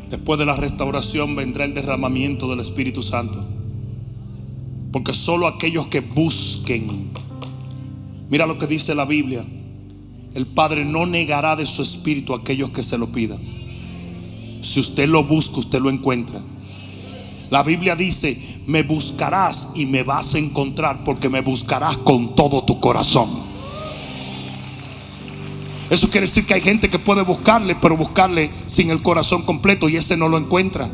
Después 0.09 0.39
de 0.39 0.45
la 0.45 0.55
restauración 0.55 1.35
vendrá 1.35 1.65
el 1.65 1.73
derramamiento 1.73 2.49
del 2.49 2.59
Espíritu 2.59 3.03
Santo. 3.03 3.45
Porque 4.91 5.13
solo 5.13 5.45
aquellos 5.45 5.87
que 5.87 5.99
busquen, 5.99 7.09
mira 8.29 8.47
lo 8.47 8.57
que 8.57 8.65
dice 8.65 8.95
la 8.95 9.05
Biblia, 9.05 9.45
el 10.33 10.47
Padre 10.47 10.83
no 10.83 11.05
negará 11.05 11.55
de 11.55 11.67
su 11.67 11.81
Espíritu 11.81 12.33
a 12.33 12.37
aquellos 12.37 12.71
que 12.71 12.81
se 12.81 12.97
lo 12.97 13.11
pidan. 13.11 13.39
Si 14.61 14.79
usted 14.79 15.07
lo 15.07 15.23
busca, 15.23 15.59
usted 15.59 15.79
lo 15.79 15.89
encuentra. 15.89 16.41
La 17.51 17.63
Biblia 17.63 17.95
dice, 17.95 18.61
me 18.67 18.83
buscarás 18.83 19.71
y 19.75 19.85
me 19.85 20.03
vas 20.03 20.35
a 20.35 20.39
encontrar 20.39 21.03
porque 21.03 21.29
me 21.29 21.41
buscarás 21.41 21.97
con 21.97 22.35
todo 22.35 22.63
tu 22.63 22.79
corazón. 22.79 23.48
Eso 25.89 26.09
quiere 26.09 26.27
decir 26.27 26.45
que 26.45 26.53
hay 26.53 26.61
gente 26.61 26.89
que 26.89 26.99
puede 26.99 27.23
buscarle, 27.23 27.75
pero 27.75 27.97
buscarle 27.97 28.51
sin 28.67 28.91
el 28.91 29.01
corazón 29.01 29.41
completo 29.41 29.89
y 29.89 29.97
ese 29.97 30.15
no 30.15 30.29
lo 30.29 30.37
encuentra. 30.37 30.89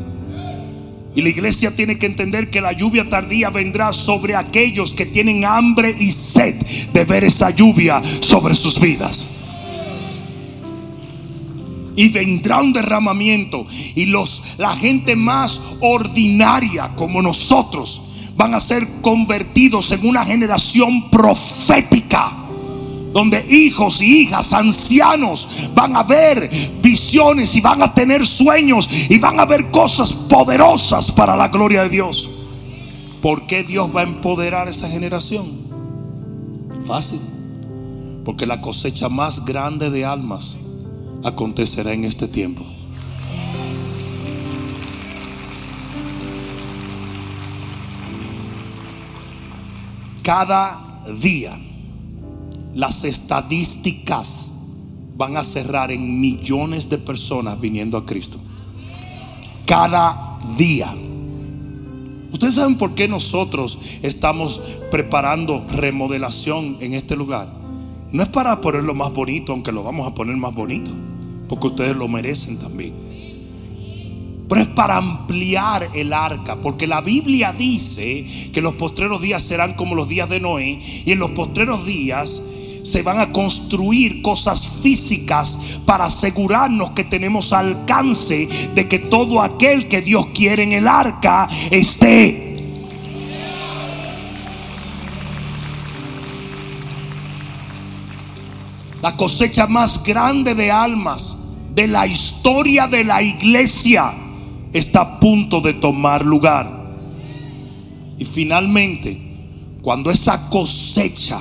Y 1.14 1.22
la 1.22 1.28
iglesia 1.28 1.74
tiene 1.74 1.98
que 1.98 2.06
entender 2.06 2.50
que 2.50 2.60
la 2.60 2.72
lluvia 2.72 3.08
tardía 3.08 3.50
vendrá 3.50 3.92
sobre 3.92 4.36
aquellos 4.36 4.94
que 4.94 5.06
tienen 5.06 5.44
hambre 5.44 5.94
y 5.98 6.12
sed 6.12 6.54
de 6.92 7.04
ver 7.04 7.24
esa 7.24 7.50
lluvia 7.50 8.02
sobre 8.20 8.54
sus 8.54 8.80
vidas. 8.80 9.26
Y 11.94 12.10
vendrá 12.10 12.60
un 12.60 12.74
derramamiento 12.74 13.66
y 13.94 14.06
los 14.06 14.42
la 14.58 14.76
gente 14.76 15.16
más 15.16 15.60
ordinaria 15.80 16.94
como 16.96 17.22
nosotros 17.22 18.02
van 18.36 18.52
a 18.52 18.60
ser 18.60 18.86
convertidos 19.00 19.90
en 19.92 20.06
una 20.06 20.24
generación 20.26 21.10
profética 21.10 22.45
donde 23.16 23.46
hijos 23.48 24.02
y 24.02 24.24
hijas, 24.24 24.52
ancianos, 24.52 25.48
van 25.74 25.96
a 25.96 26.02
ver 26.02 26.50
visiones 26.82 27.56
y 27.56 27.62
van 27.62 27.80
a 27.80 27.94
tener 27.94 28.26
sueños 28.26 28.86
y 29.08 29.18
van 29.18 29.40
a 29.40 29.46
ver 29.46 29.70
cosas 29.70 30.12
poderosas 30.12 31.10
para 31.10 31.34
la 31.34 31.48
gloria 31.48 31.84
de 31.84 31.88
Dios. 31.88 32.28
¿Por 33.22 33.46
qué 33.46 33.62
Dios 33.62 33.88
va 33.96 34.02
a 34.02 34.04
empoderar 34.04 34.66
a 34.66 34.70
esa 34.70 34.90
generación? 34.90 35.46
Fácil. 36.84 37.22
Porque 38.22 38.44
la 38.44 38.60
cosecha 38.60 39.08
más 39.08 39.46
grande 39.46 39.88
de 39.88 40.04
almas 40.04 40.58
acontecerá 41.24 41.94
en 41.94 42.04
este 42.04 42.28
tiempo. 42.28 42.66
Cada 50.22 51.02
día 51.18 51.58
las 52.76 53.04
estadísticas 53.04 54.52
van 55.16 55.38
a 55.38 55.44
cerrar 55.44 55.90
en 55.90 56.20
millones 56.20 56.90
de 56.90 56.98
personas 56.98 57.58
viniendo 57.58 57.96
a 57.96 58.04
Cristo. 58.04 58.38
Cada 59.64 60.38
día. 60.58 60.94
Ustedes 62.30 62.54
saben 62.54 62.76
por 62.76 62.94
qué 62.94 63.08
nosotros 63.08 63.78
estamos 64.02 64.60
preparando 64.90 65.64
remodelación 65.72 66.76
en 66.80 66.92
este 66.92 67.16
lugar. 67.16 67.50
No 68.12 68.22
es 68.22 68.28
para 68.28 68.60
ponerlo 68.60 68.94
más 68.94 69.10
bonito, 69.10 69.52
aunque 69.52 69.72
lo 69.72 69.82
vamos 69.82 70.06
a 70.06 70.14
poner 70.14 70.36
más 70.36 70.54
bonito. 70.54 70.90
porque 71.48 71.68
ustedes 71.68 71.96
lo 71.96 72.08
merecen 72.08 72.58
también. 72.58 72.92
Pero 74.48 74.60
es 74.60 74.66
para 74.68 74.96
ampliar 74.96 75.90
el 75.94 76.12
arca, 76.12 76.60
porque 76.60 76.88
la 76.88 77.00
Biblia 77.00 77.52
dice 77.52 78.50
que 78.52 78.60
los 78.60 78.74
postreros 78.74 79.22
días 79.22 79.44
serán 79.44 79.74
como 79.74 79.94
los 79.94 80.08
días 80.08 80.28
de 80.28 80.40
Noé, 80.40 80.80
y 81.06 81.12
en 81.12 81.20
los 81.20 81.30
postreros 81.30 81.86
días 81.86 82.42
se 82.86 83.02
van 83.02 83.18
a 83.18 83.32
construir 83.32 84.22
cosas 84.22 84.68
físicas 84.80 85.58
para 85.84 86.04
asegurarnos 86.04 86.90
que 86.90 87.02
tenemos 87.02 87.52
alcance 87.52 88.48
de 88.74 88.86
que 88.86 89.00
todo 89.00 89.42
aquel 89.42 89.88
que 89.88 90.02
Dios 90.02 90.26
quiere 90.32 90.62
en 90.62 90.72
el 90.72 90.86
arca 90.86 91.48
esté. 91.70 92.44
La 99.02 99.16
cosecha 99.16 99.66
más 99.66 100.02
grande 100.02 100.54
de 100.54 100.70
almas 100.70 101.36
de 101.74 101.88
la 101.88 102.06
historia 102.06 102.86
de 102.86 103.04
la 103.04 103.20
iglesia 103.20 104.14
está 104.72 105.00
a 105.00 105.20
punto 105.20 105.60
de 105.60 105.74
tomar 105.74 106.24
lugar. 106.24 106.70
Y 108.18 108.24
finalmente, 108.24 109.20
cuando 109.82 110.10
esa 110.10 110.48
cosecha 110.48 111.40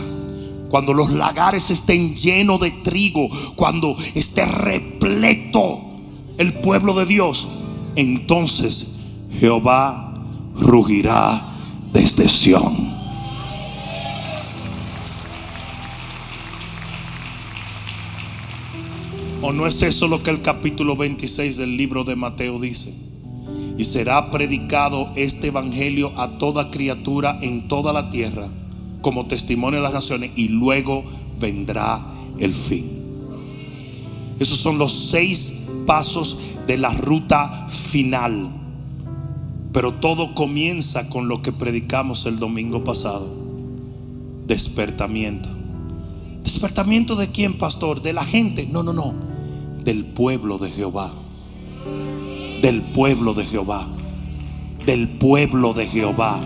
cuando 0.70 0.93
los 0.93 1.11
lagares 1.11 1.70
estén 1.70 2.16
llenos 2.16 2.59
de 2.59 2.72
trigo, 2.72 3.30
cuando 3.55 3.95
esté 4.13 4.45
repleto 4.45 5.80
el 6.38 6.53
pueblo 6.53 6.93
de 6.95 7.05
Dios, 7.05 7.47
entonces 7.95 8.88
Jehová 9.39 10.13
rugirá 10.55 11.55
desde 11.93 12.28
Sión. 12.28 12.93
¿O 19.41 19.53
no 19.53 19.68
es 19.68 19.82
eso 19.84 20.07
lo 20.07 20.24
que 20.24 20.32
el 20.32 20.41
capítulo 20.41 20.95
26 20.95 21.57
del 21.57 21.78
libro 21.78 22.03
de 22.03 22.16
Mateo 22.16 22.59
dice? 22.59 22.93
Y 23.78 23.84
será 23.84 24.32
predicado 24.32 25.11
este 25.16 25.47
evangelio 25.47 26.13
a 26.18 26.39
toda 26.39 26.72
criatura 26.72 27.38
en 27.41 27.68
toda 27.68 27.93
la 27.93 28.09
tierra 28.09 28.49
como 29.06 29.28
testimonio 29.28 29.82
de 29.82 29.84
las 29.84 29.93
naciones 29.93 30.32
y 30.36 30.47
luego 30.47 31.03
vendrá 31.39 32.03
el 32.39 32.56
fin. 32.56 32.89
Esos 34.39 34.58
son 34.58 34.80
los 34.80 35.10
seis 35.12 35.68
pasos 35.86 36.39
de 36.66 36.80
la 36.80 36.89
ruta 36.89 37.68
final. 37.70 38.49
Pero 39.72 39.93
todo 39.93 40.34
comienza 40.34 41.08
con 41.08 41.28
lo 41.28 41.43
que 41.43 41.51
predicamos 41.51 42.26
el 42.26 42.39
domingo 42.39 42.84
pasado. 42.84 43.30
Despertamiento. 44.47 45.49
¿Despertamiento 46.43 47.16
de 47.16 47.30
quién, 47.30 47.60
pastor? 47.60 48.01
¿De 48.01 48.12
la 48.12 48.26
gente? 48.26 48.66
No, 48.66 48.82
no, 48.82 48.91
no. 48.91 49.14
Del 49.84 50.03
pueblo 50.03 50.58
de 50.58 50.72
Jehová. 50.72 51.14
Del 52.60 52.82
pueblo 52.82 53.36
de 53.36 53.45
Jehová. 53.45 53.88
Del 54.84 55.08
pueblo 55.10 55.76
de 55.76 55.86
Jehová. 55.89 56.39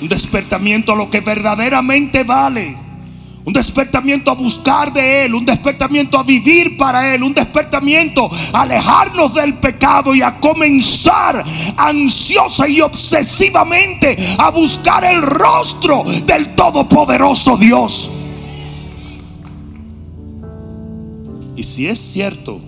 Un 0.00 0.08
despertamiento 0.08 0.92
a 0.92 0.96
lo 0.96 1.10
que 1.10 1.20
verdaderamente 1.20 2.24
vale. 2.24 2.76
Un 3.44 3.52
despertamiento 3.52 4.32
a 4.32 4.34
buscar 4.34 4.92
de 4.92 5.24
Él, 5.24 5.34
un 5.36 5.44
despertamiento 5.44 6.18
a 6.18 6.24
vivir 6.24 6.76
para 6.76 7.14
Él, 7.14 7.22
un 7.22 7.32
despertamiento 7.32 8.28
a 8.52 8.62
alejarnos 8.62 9.34
del 9.34 9.54
pecado 9.54 10.16
y 10.16 10.20
a 10.20 10.40
comenzar 10.40 11.44
ansiosa 11.76 12.66
y 12.66 12.80
obsesivamente 12.80 14.16
a 14.36 14.50
buscar 14.50 15.04
el 15.04 15.22
rostro 15.22 16.02
del 16.26 16.56
Todopoderoso 16.56 17.56
Dios. 17.56 18.10
Y 21.54 21.62
si 21.62 21.86
es 21.86 22.00
cierto 22.00 22.60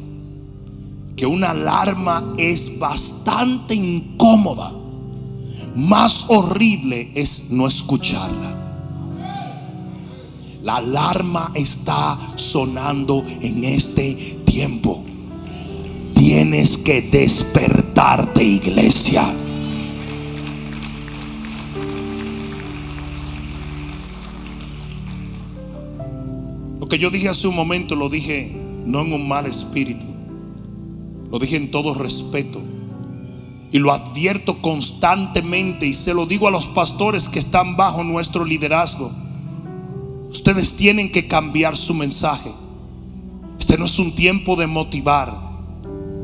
que 1.17 1.27
una 1.27 1.51
alarma 1.51 2.35
es 2.39 2.79
bastante 2.79 3.75
incómoda, 3.75 4.78
más 5.79 6.27
horrible 6.29 7.13
es 7.15 7.51
no 7.51 7.69
escucharla. 7.69 8.57
La 10.63 10.77
alarma 10.77 11.53
está 11.55 12.19
sonando 12.35 13.25
en 13.41 13.63
este 13.63 14.41
tiempo. 14.45 15.05
Tienes 16.15 16.77
que 16.79 17.01
despertarte, 17.01 18.43
iglesia. 18.43 19.33
Lo 26.81 26.89
que 26.89 26.99
yo 26.99 27.11
dije 27.11 27.29
hace 27.29 27.47
un 27.47 27.55
momento 27.55 27.95
lo 27.95 28.09
dije 28.09 28.51
no 28.85 29.03
en 29.03 29.13
un 29.13 29.29
mal 29.29 29.47
espíritu. 29.47 30.07
Lo 31.31 31.39
dije 31.39 31.57
en 31.57 31.71
todo 31.71 31.95
respeto. 31.95 32.61
Y 33.71 33.79
lo 33.79 33.93
advierto 33.93 34.63
constantemente 34.63 35.87
y 35.87 35.93
se 35.93 36.15
lo 36.15 36.27
digo 36.27 36.49
a 36.49 36.51
los 36.51 36.67
pastores 36.67 37.29
que 37.29 37.39
están 37.39 37.77
bajo 37.77 38.03
nuestro 38.03 38.45
liderazgo. 38.45 39.11
Ustedes 40.31 40.75
tienen 40.75 41.13
que 41.13 41.27
cambiar 41.27 41.77
su 41.77 41.95
mensaje. 41.95 42.51
Este 43.59 43.77
no 43.77 43.85
es 43.85 43.99
un 43.99 44.15
tiempo 44.15 44.57
de 44.57 44.67
motivar. 44.67 45.35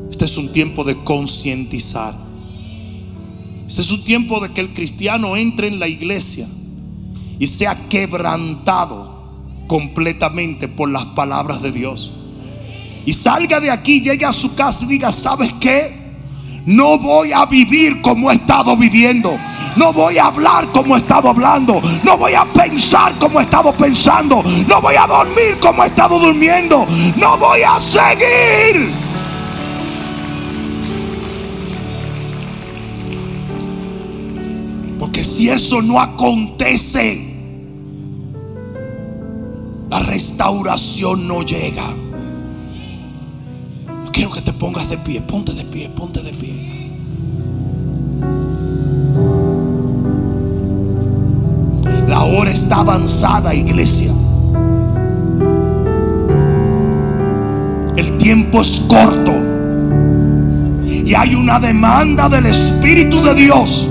Este 0.09 0.25
es 0.25 0.37
un 0.37 0.51
tiempo 0.53 0.83
de 0.83 0.95
concientizar. 1.03 2.15
Este 3.67 3.81
es 3.81 3.91
un 3.91 4.03
tiempo 4.03 4.39
de 4.39 4.53
que 4.53 4.61
el 4.61 4.73
cristiano 4.73 5.35
entre 5.37 5.67
en 5.67 5.79
la 5.79 5.87
iglesia 5.87 6.47
y 7.39 7.47
sea 7.47 7.89
quebrantado 7.89 9.15
completamente 9.67 10.67
por 10.67 10.89
las 10.89 11.05
palabras 11.05 11.61
de 11.61 11.71
Dios. 11.71 12.13
Y 13.05 13.13
salga 13.13 13.59
de 13.59 13.71
aquí, 13.71 14.01
llegue 14.01 14.25
a 14.25 14.33
su 14.33 14.55
casa 14.55 14.85
y 14.85 14.89
diga, 14.89 15.11
¿sabes 15.11 15.53
qué? 15.59 16.04
No 16.65 16.97
voy 16.97 17.31
a 17.31 17.45
vivir 17.45 18.01
como 18.01 18.31
he 18.31 18.35
estado 18.35 18.75
viviendo. 18.75 19.37
No 19.75 19.93
voy 19.93 20.17
a 20.17 20.27
hablar 20.27 20.67
como 20.71 20.95
he 20.95 20.99
estado 20.99 21.29
hablando. 21.29 21.81
No 22.03 22.17
voy 22.17 22.33
a 22.33 22.45
pensar 22.45 23.13
como 23.19 23.39
he 23.39 23.43
estado 23.43 23.71
pensando. 23.73 24.43
No 24.67 24.81
voy 24.81 24.95
a 24.95 25.05
dormir 25.05 25.57
como 25.61 25.83
he 25.83 25.87
estado 25.87 26.17
durmiendo. 26.17 26.87
No 27.17 27.37
voy 27.37 27.61
a 27.61 27.79
seguir. 27.79 28.91
Porque 34.99 35.23
si 35.23 35.49
eso 35.49 35.83
no 35.83 35.99
acontece, 35.99 37.35
la 39.87 39.99
restauración 39.99 41.27
no 41.27 41.43
llega. 41.43 42.04
Que 44.35 44.41
te 44.41 44.51
pongas 44.51 44.89
de 44.89 44.97
pie, 44.97 45.21
ponte 45.21 45.53
de 45.53 45.63
pie, 45.63 45.89
ponte 45.95 46.21
de 46.21 46.33
pie. 46.33 46.91
La 52.05 52.21
hora 52.25 52.51
está 52.51 52.79
avanzada, 52.79 53.55
iglesia. 53.55 54.11
El 57.95 58.17
tiempo 58.17 58.59
es 58.59 58.81
corto. 58.89 59.31
Y 60.83 61.13
hay 61.13 61.33
una 61.33 61.57
demanda 61.57 62.27
del 62.27 62.47
Espíritu 62.47 63.21
de 63.21 63.35
Dios 63.35 63.87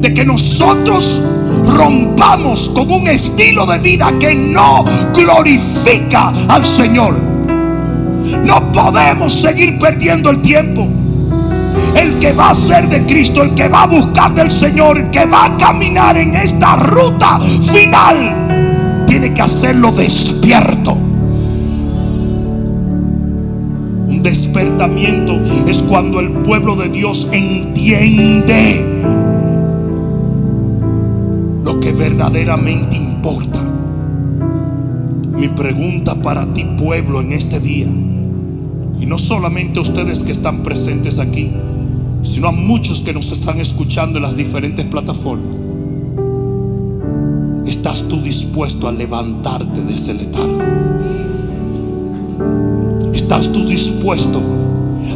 de 0.00 0.12
que 0.12 0.24
nosotros 0.24 1.22
rompamos 1.68 2.68
con 2.70 2.90
un 2.90 3.06
estilo 3.06 3.64
de 3.64 3.78
vida 3.78 4.12
que 4.18 4.34
no 4.34 4.84
glorifica 5.14 6.30
al 6.48 6.66
Señor. 6.66 7.27
No 8.44 8.72
podemos 8.72 9.32
seguir 9.32 9.78
perdiendo 9.78 10.30
el 10.30 10.42
tiempo. 10.42 10.86
El 11.94 12.18
que 12.18 12.32
va 12.32 12.50
a 12.50 12.54
ser 12.54 12.88
de 12.88 13.04
Cristo, 13.06 13.42
el 13.42 13.54
que 13.54 13.68
va 13.68 13.82
a 13.82 13.86
buscar 13.86 14.34
del 14.34 14.50
Señor, 14.50 14.98
el 14.98 15.10
que 15.10 15.24
va 15.26 15.46
a 15.46 15.56
caminar 15.56 16.16
en 16.16 16.34
esta 16.34 16.76
ruta 16.76 17.40
final, 17.72 19.04
tiene 19.06 19.32
que 19.32 19.42
hacerlo 19.42 19.92
despierto. 19.92 20.92
Un 24.08 24.22
despertamiento 24.22 25.36
es 25.66 25.82
cuando 25.82 26.20
el 26.20 26.30
pueblo 26.30 26.76
de 26.76 26.88
Dios 26.88 27.28
entiende 27.32 28.84
lo 31.64 31.80
que 31.80 31.92
verdaderamente 31.92 32.96
importa. 32.96 33.67
Mi 35.38 35.46
pregunta 35.46 36.16
para 36.16 36.52
ti 36.52 36.64
pueblo 36.64 37.20
en 37.20 37.32
este 37.32 37.60
día 37.60 37.86
y 37.86 39.06
no 39.06 39.18
solamente 39.18 39.78
a 39.78 39.82
ustedes 39.82 40.24
que 40.24 40.32
están 40.32 40.64
presentes 40.64 41.20
aquí, 41.20 41.52
sino 42.24 42.48
a 42.48 42.50
muchos 42.50 43.02
que 43.02 43.12
nos 43.12 43.30
están 43.30 43.60
escuchando 43.60 44.18
en 44.18 44.24
las 44.24 44.34
diferentes 44.34 44.84
plataformas. 44.86 45.54
¿Estás 47.68 48.02
tú 48.08 48.20
dispuesto 48.20 48.88
a 48.88 48.92
levantarte 48.92 49.80
de 49.80 49.94
ese 49.94 50.14
letargo? 50.14 50.58
¿Estás 53.14 53.52
tú 53.52 53.64
dispuesto 53.64 54.40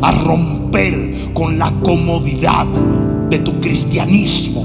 a 0.02 0.12
romper 0.12 1.32
con 1.34 1.58
la 1.58 1.72
comodidad 1.80 2.68
de 3.28 3.40
tu 3.40 3.60
cristianismo? 3.60 4.64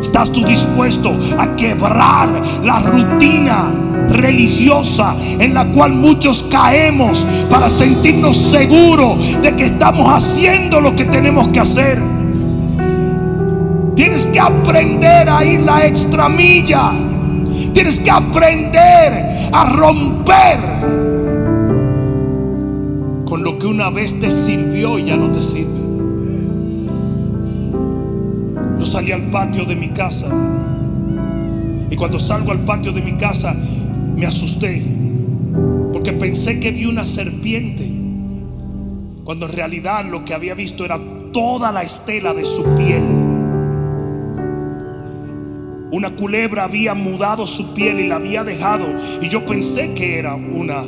¿Estás 0.00 0.32
tú 0.32 0.44
dispuesto 0.44 1.16
a 1.38 1.54
quebrar 1.54 2.42
la 2.64 2.80
rutina 2.80 3.83
religiosa 4.08 5.16
en 5.38 5.54
la 5.54 5.66
cual 5.66 5.92
muchos 5.92 6.44
caemos 6.50 7.26
para 7.50 7.68
sentirnos 7.70 8.36
seguros 8.36 9.40
de 9.42 9.54
que 9.56 9.66
estamos 9.66 10.12
haciendo 10.12 10.80
lo 10.80 10.94
que 10.96 11.04
tenemos 11.04 11.48
que 11.48 11.60
hacer? 11.60 12.00
Tienes 13.96 14.26
que 14.26 14.40
aprender 14.40 15.28
a 15.28 15.44
ir 15.44 15.60
la 15.60 15.86
extramilla. 15.86 16.92
Tienes 17.72 18.00
que 18.00 18.10
aprender 18.10 19.48
a 19.52 19.64
romper 19.66 20.58
con 23.24 23.42
lo 23.42 23.58
que 23.58 23.66
una 23.66 23.90
vez 23.90 24.18
te 24.18 24.30
sirvió 24.30 24.98
y 24.98 25.04
ya 25.06 25.16
no 25.16 25.30
te 25.30 25.40
sirve. 25.40 25.84
Yo 28.78 28.86
salí 28.86 29.12
al 29.12 29.22
patio 29.30 29.64
de 29.64 29.76
mi 29.76 29.88
casa 29.90 30.26
y 31.90 31.96
cuando 31.96 32.18
salgo 32.18 32.50
al 32.50 32.60
patio 32.60 32.92
de 32.92 33.00
mi 33.00 33.12
casa 33.12 33.54
me 34.16 34.26
asusté 34.26 34.82
porque 35.92 36.12
pensé 36.12 36.60
que 36.60 36.70
vi 36.70 36.86
una 36.86 37.06
serpiente 37.06 37.88
cuando 39.24 39.46
en 39.46 39.52
realidad 39.52 40.04
lo 40.04 40.24
que 40.24 40.34
había 40.34 40.54
visto 40.54 40.84
era 40.84 41.00
toda 41.32 41.72
la 41.72 41.82
estela 41.82 42.34
de 42.34 42.44
su 42.44 42.62
piel. 42.76 43.02
Una 45.90 46.14
culebra 46.16 46.64
había 46.64 46.94
mudado 46.94 47.46
su 47.46 47.72
piel 47.72 48.00
y 48.00 48.08
la 48.08 48.16
había 48.16 48.44
dejado. 48.44 48.86
Y 49.22 49.28
yo 49.28 49.46
pensé 49.46 49.94
que 49.94 50.18
era 50.18 50.34
una, 50.34 50.82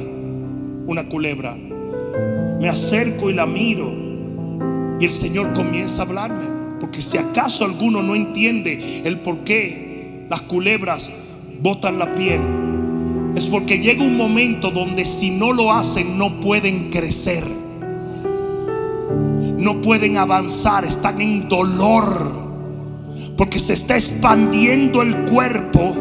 una 0.87 1.09
culebra. 1.09 1.57
Me 2.61 2.69
acerco 2.69 3.31
y 3.31 3.33
la 3.33 3.47
miro. 3.47 3.91
Y 5.01 5.05
el 5.05 5.11
Señor 5.11 5.55
comienza 5.55 6.03
a 6.03 6.05
hablarme. 6.05 6.45
Porque 6.81 7.01
si 7.01 7.17
acaso 7.17 7.65
alguno 7.65 8.03
no 8.03 8.15
entiende 8.15 9.03
el 9.05 9.21
por 9.21 9.45
qué 9.45 10.27
las 10.29 10.43
culebras 10.43 11.11
botan 11.61 11.99
la 11.99 12.15
piel, 12.15 12.41
es 13.37 13.47
porque 13.47 13.79
llega 13.79 14.03
un 14.03 14.17
momento 14.17 14.71
donde 14.71 15.05
si 15.05 15.31
no 15.31 15.53
lo 15.53 15.73
hacen 15.73 16.19
no 16.19 16.41
pueden 16.41 16.91
crecer. 16.91 17.45
No 19.59 19.81
pueden 19.83 20.17
avanzar, 20.17 20.85
están 20.85 21.21
en 21.21 21.49
dolor 21.49 22.47
porque 23.37 23.59
se 23.59 23.75
está 23.75 23.97
expandiendo 23.97 25.03
el 25.03 25.15
cuerpo, 25.27 25.95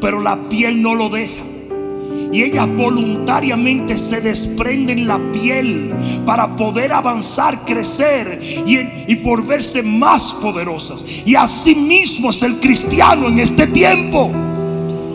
pero 0.00 0.20
la 0.20 0.36
piel 0.48 0.82
no 0.82 0.94
lo 0.94 1.08
deja. 1.08 1.44
Y 2.32 2.42
ellas 2.42 2.68
voluntariamente 2.76 3.96
se 3.96 4.20
desprenden 4.20 5.08
la 5.08 5.18
piel 5.32 5.92
para 6.24 6.56
poder 6.56 6.92
avanzar, 6.92 7.64
crecer 7.64 8.40
y, 8.66 8.78
y 9.10 9.16
por 9.16 9.44
verse 9.44 9.82
más 9.82 10.34
poderosas. 10.34 11.04
Y 11.24 11.34
así 11.34 11.74
mismo 11.74 12.30
es 12.30 12.42
el 12.42 12.60
cristiano 12.60 13.28
en 13.28 13.38
este 13.40 13.66
tiempo. 13.66 14.30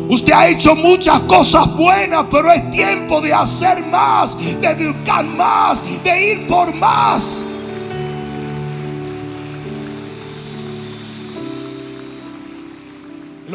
Usted 0.07 0.33
ha 0.33 0.47
hecho 0.47 0.75
muchas 0.75 1.19
cosas 1.21 1.75
buenas, 1.75 2.25
pero 2.29 2.51
es 2.51 2.69
tiempo 2.71 3.21
de 3.21 3.33
hacer 3.33 3.83
más, 3.87 4.37
de 4.37 4.91
buscar 4.91 5.25
más, 5.25 5.83
de 6.03 6.33
ir 6.33 6.47
por 6.47 6.73
más. 6.75 7.43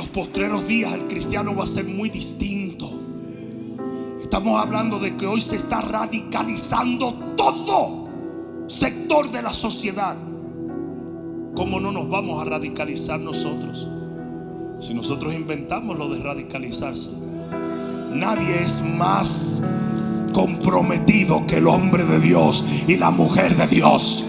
los 0.00 0.08
postreros 0.08 0.66
días 0.66 0.94
el 0.94 1.08
cristiano 1.08 1.54
va 1.54 1.64
a 1.64 1.66
ser 1.66 1.84
muy 1.84 2.08
distinto. 2.08 2.90
Estamos 4.22 4.58
hablando 4.58 4.98
de 4.98 5.14
que 5.16 5.26
hoy 5.26 5.42
se 5.42 5.56
está 5.56 5.82
radicalizando 5.82 7.12
todo 7.36 8.08
sector 8.66 9.30
de 9.30 9.42
la 9.42 9.52
sociedad. 9.52 10.16
¿Cómo 11.54 11.80
no 11.80 11.92
nos 11.92 12.08
vamos 12.08 12.40
a 12.40 12.48
radicalizar 12.48 13.20
nosotros? 13.20 13.88
Si 14.80 14.94
nosotros 14.94 15.34
inventamos 15.34 15.98
lo 15.98 16.08
de 16.08 16.20
radicalizarse. 16.20 17.10
Nadie 18.14 18.64
es 18.64 18.82
más 18.82 19.62
comprometido 20.32 21.46
que 21.46 21.58
el 21.58 21.66
hombre 21.66 22.04
de 22.04 22.18
Dios 22.18 22.64
y 22.88 22.96
la 22.96 23.10
mujer 23.10 23.56
de 23.56 23.66
Dios. 23.66 24.24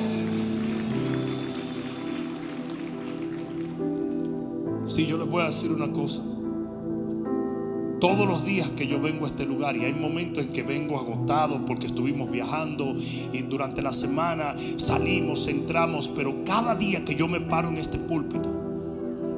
Si 4.85 5.05
yo 5.05 5.17
les 5.17 5.27
voy 5.27 5.43
a 5.43 5.47
decir 5.47 5.71
una 5.71 5.91
cosa. 5.91 6.21
Todos 8.01 8.27
los 8.27 8.43
días 8.43 8.69
que 8.71 8.87
yo 8.87 8.99
vengo 8.99 9.25
a 9.25 9.29
este 9.29 9.45
lugar 9.45 9.77
y 9.77 9.85
hay 9.85 9.93
momentos 9.93 10.43
en 10.43 10.51
que 10.51 10.63
vengo 10.63 10.99
agotado 10.99 11.65
porque 11.67 11.85
estuvimos 11.85 12.31
viajando 12.31 12.95
y 13.31 13.43
durante 13.43 13.83
la 13.83 13.93
semana 13.93 14.55
salimos, 14.77 15.47
entramos, 15.47 16.07
pero 16.07 16.43
cada 16.43 16.75
día 16.75 17.05
que 17.05 17.15
yo 17.15 17.27
me 17.27 17.39
paro 17.39 17.69
en 17.69 17.77
este 17.77 17.99
púlpito, 17.99 18.60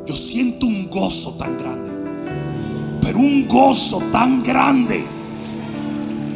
yo 0.05 0.17
siento 0.17 0.65
un 0.65 0.89
gozo 0.89 1.31
tan 1.33 1.57
grande. 1.57 1.89
Pero 3.01 3.19
un 3.19 3.47
gozo 3.47 4.01
tan 4.11 4.43
grande. 4.43 5.05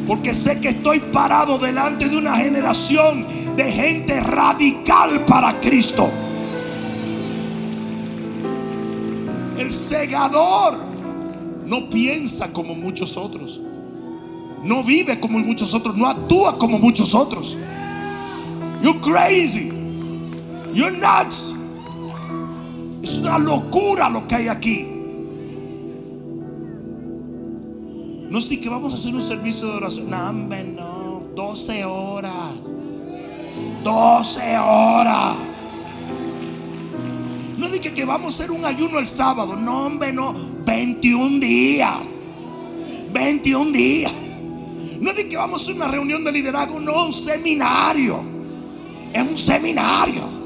Porque 0.08 0.34
sé 0.34 0.60
que 0.62 0.70
estoy 0.70 1.00
parado 1.00 1.58
delante 1.58 2.08
de 2.08 2.18
una 2.18 2.38
generación 2.38 3.26
de 3.58 3.72
gente 3.72 4.22
radical 4.22 5.26
para 5.26 5.60
Cristo. 5.60 6.10
El 9.58 9.72
segador 9.72 10.78
no 11.66 11.90
piensa 11.90 12.54
como 12.54 12.74
muchos 12.74 13.18
otros. 13.18 13.60
No 14.64 14.84
vive 14.84 15.20
como 15.20 15.40
muchos 15.40 15.74
otros. 15.74 15.98
No 15.98 16.08
actúa 16.08 16.58
como 16.58 16.80
muchos 16.80 17.14
otros. 17.14 17.58
You're 18.82 19.02
crazy. 19.02 19.72
You're 20.74 20.98
nuts. 20.98 21.57
Es 23.10 23.18
una 23.18 23.40
locura 23.40 24.10
lo 24.10 24.28
que 24.28 24.36
hay 24.36 24.48
aquí. 24.48 24.86
No 28.30 28.42
sé 28.42 28.60
que 28.60 28.68
vamos 28.68 28.94
a 28.94 28.98
hacer 28.98 29.16
un 29.16 29.22
servicio 29.22 29.68
de 29.68 29.78
oración. 29.78 30.10
No, 30.10 30.34
no. 30.34 31.24
12 31.34 31.86
horas. 31.86 32.56
12 33.84 34.58
horas. 34.58 35.36
No 37.58 37.70
dije 37.70 37.94
que 37.94 38.06
vamos 38.06 38.34
a 38.34 38.44
hacer 38.44 38.52
un 38.52 38.66
ayuno 38.66 39.00
el 39.00 39.08
sábado. 39.08 39.56
No, 39.56 39.86
hombre, 39.86 40.12
no. 40.12 40.36
21 40.66 41.40
días. 41.40 41.96
21 43.14 43.72
días. 43.72 44.14
No 45.00 45.12
dije 45.12 45.30
que 45.30 45.38
vamos 45.38 45.62
a 45.62 45.64
hacer 45.64 45.76
una 45.76 45.88
reunión 45.88 46.24
de 46.24 46.32
liderazgo. 46.32 46.80
No, 46.80 47.06
un 47.06 47.14
seminario. 47.14 48.20
Es 49.14 49.22
un 49.22 49.38
seminario. 49.38 50.37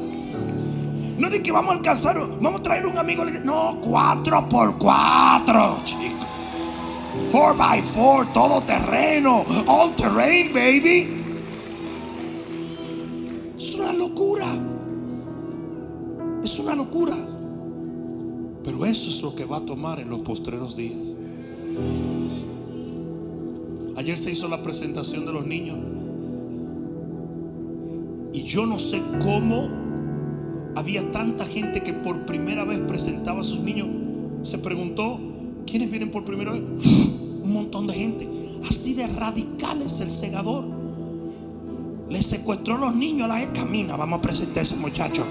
No 1.18 1.30
dije 1.30 1.44
que 1.44 1.52
vamos 1.52 1.72
a 1.72 1.78
alcanzar. 1.78 2.18
Vamos 2.40 2.60
a 2.60 2.64
traer 2.64 2.86
un 2.86 2.98
amigo. 2.98 3.24
No, 3.26 3.80
4 3.82 4.50
por 4.50 4.78
4, 4.78 5.78
chicos. 5.84 6.28
4 7.32 7.58
by 7.58 7.82
4, 7.94 8.34
todo 8.34 8.62
terreno. 8.62 9.46
All 9.68 9.96
terrain, 9.96 10.54
baby. 10.54 11.08
Es 13.58 13.76
una 13.76 13.94
locura. 13.94 14.48
Es 16.44 16.58
una 16.60 16.76
locura. 16.76 17.16
Pero 18.64 18.86
eso 18.86 19.10
es 19.10 19.22
lo 19.22 19.36
que 19.36 19.46
va 19.46 19.58
a 19.58 19.62
tomar 19.62 20.00
en 20.00 20.10
los 20.10 20.22
postreros 20.22 20.76
días. 20.76 21.08
Ayer 23.98 24.18
se 24.18 24.32
hizo 24.32 24.48
la 24.48 24.64
presentación 24.64 25.26
de 25.26 25.34
los 25.34 25.46
niños. 25.46 25.78
Y 28.34 28.44
yo 28.44 28.66
no 28.66 28.80
sé 28.80 29.02
cómo 29.22 29.81
había 30.76 31.12
tanta 31.12 31.46
gente 31.46 31.82
que 31.82 31.94
por 31.94 32.26
primera 32.26 32.64
vez 32.64 32.80
presentaba 32.80 33.42
a 33.42 33.44
sus 33.44 33.60
niños. 33.60 33.88
Se 34.44 34.58
preguntó, 34.58 35.20
¿quiénes 35.66 35.90
vienen 35.92 36.12
por 36.12 36.24
primera 36.26 36.52
vez? 36.52 36.62
Un 37.44 37.54
montón 37.54 37.88
de 37.88 37.94
gente. 37.94 38.30
Así 38.68 38.94
de 38.94 39.08
radical 39.08 39.82
es 39.82 40.00
el 40.00 40.12
segador. 40.12 40.66
Le 42.10 42.22
secuestró 42.22 42.76
a 42.76 42.80
los 42.80 42.96
niños 42.96 43.30
a 43.30 43.40
la 43.40 43.54
camina. 43.54 43.96
Vamos 43.96 44.20
a 44.20 44.22
presentar 44.22 44.60
a 44.60 44.62
ese 44.62 44.76
muchacho. 44.76 45.26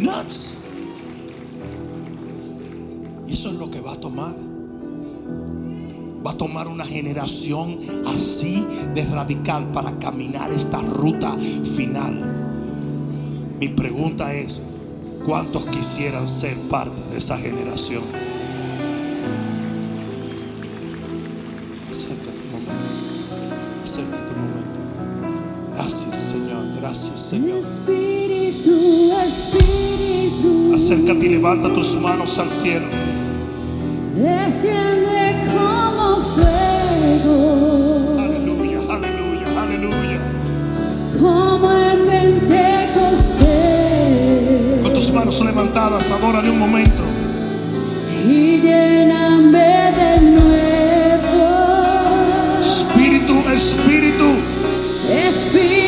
nuts. 0.00 0.54
Eso 3.28 3.48
es 3.50 3.54
lo 3.54 3.70
que 3.70 3.80
va 3.80 3.94
a 3.94 4.00
tomar. 4.00 4.34
Va 6.26 6.32
a 6.32 6.36
tomar 6.36 6.66
una 6.66 6.84
generación 6.84 7.78
así 8.04 8.66
de 8.96 9.04
radical 9.04 9.70
para 9.70 9.96
caminar 10.00 10.50
esta 10.50 10.80
ruta 10.80 11.36
final. 11.76 13.54
Mi 13.60 13.68
pregunta 13.68 14.34
es, 14.34 14.60
¿cuántos 15.24 15.64
quisieran 15.66 16.28
ser 16.28 16.56
parte 16.68 17.00
de 17.12 17.18
esa 17.18 17.38
generación? 17.38 18.02
Acércate 21.88 22.38
un 22.44 22.50
momento. 22.50 22.74
Acércate 23.84 24.32
un 24.32 24.40
momento. 24.48 24.80
Gracias 25.76 26.16
Señor, 26.16 26.64
gracias 26.80 27.20
Señor. 27.20 27.58
Espíritu, 27.58 29.12
Espíritu, 29.24 30.74
Acércate 30.74 31.24
y 31.24 31.28
levanta 31.28 31.72
tus 31.72 31.94
manos 31.94 32.36
al 32.36 32.50
cielo. 32.50 32.86
desciende 34.16 35.15
manos 45.36 45.54
levantadas, 45.54 46.10
adórale 46.10 46.50
un 46.50 46.58
momento. 46.58 47.02
y 48.28 48.60
lléname 48.60 49.92
de 49.92 50.20
nuevo. 50.20 51.46
Espíritu, 52.60 53.34
Espíritu, 53.50 54.36
Espíritu, 55.10 55.85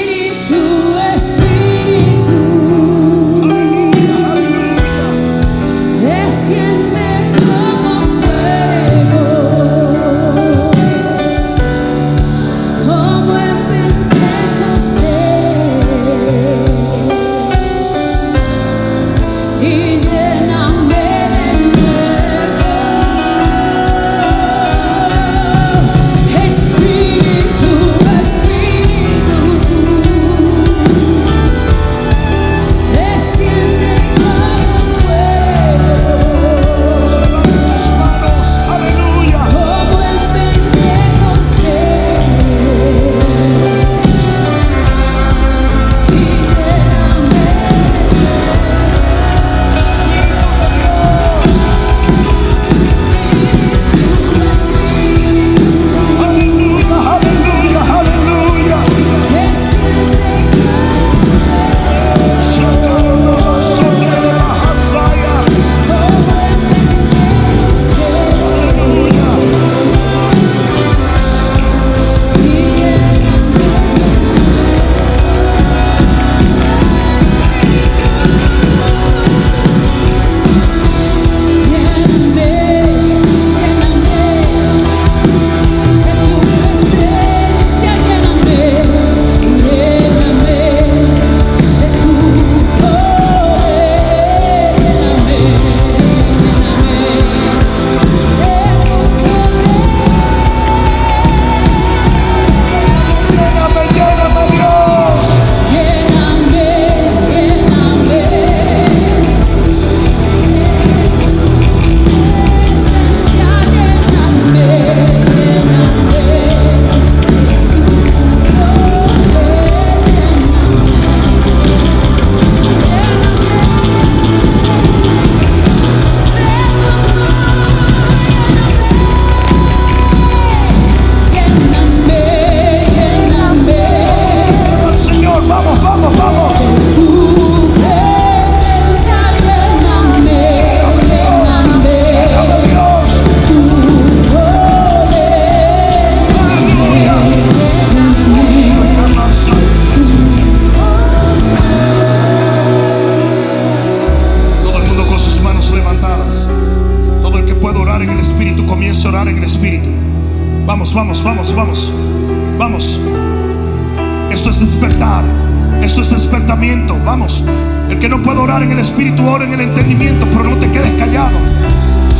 Que 168.00 168.08
no 168.08 168.22
puede 168.22 168.38
orar 168.38 168.62
en 168.62 168.70
el 168.70 168.78
Espíritu, 168.78 169.26
ora 169.26 169.44
en 169.44 169.54
el 169.54 169.60
entendimiento, 169.60 170.24
pero 170.26 170.44
no 170.44 170.56
te 170.56 170.70
quedes 170.70 170.96
callado. 170.96 171.36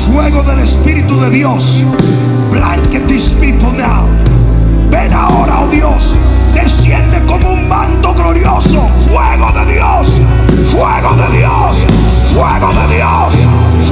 Fuego 0.09 0.43
del 0.43 0.59
Espíritu 0.59 1.21
de 1.21 1.31
Dios. 1.31 1.85
Blanket 2.51 3.07
these 3.07 3.33
people 3.35 3.71
now. 3.73 4.09
Ven 4.91 5.13
ahora, 5.13 5.61
oh 5.61 5.69
Dios. 5.69 6.17
Desciende 6.53 7.21
como 7.27 7.53
un 7.53 7.69
manto 7.69 8.13
glorioso. 8.13 8.89
Fuego 9.09 9.53
de 9.53 9.75
Dios. 9.75 10.21
Fuego 10.67 11.15
de 11.15 11.39
Dios. 11.39 11.77
Fuego 12.35 12.73
de 12.73 12.97
Dios. 12.97 13.37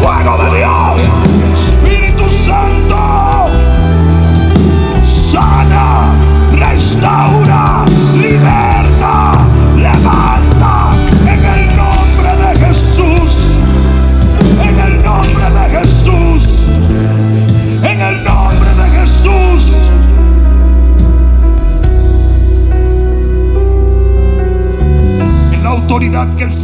Fuego 0.01 0.37
de 0.43 0.59
Dios. 0.59 1.01
Espíritu 1.55 2.25
Santo. 2.45 3.16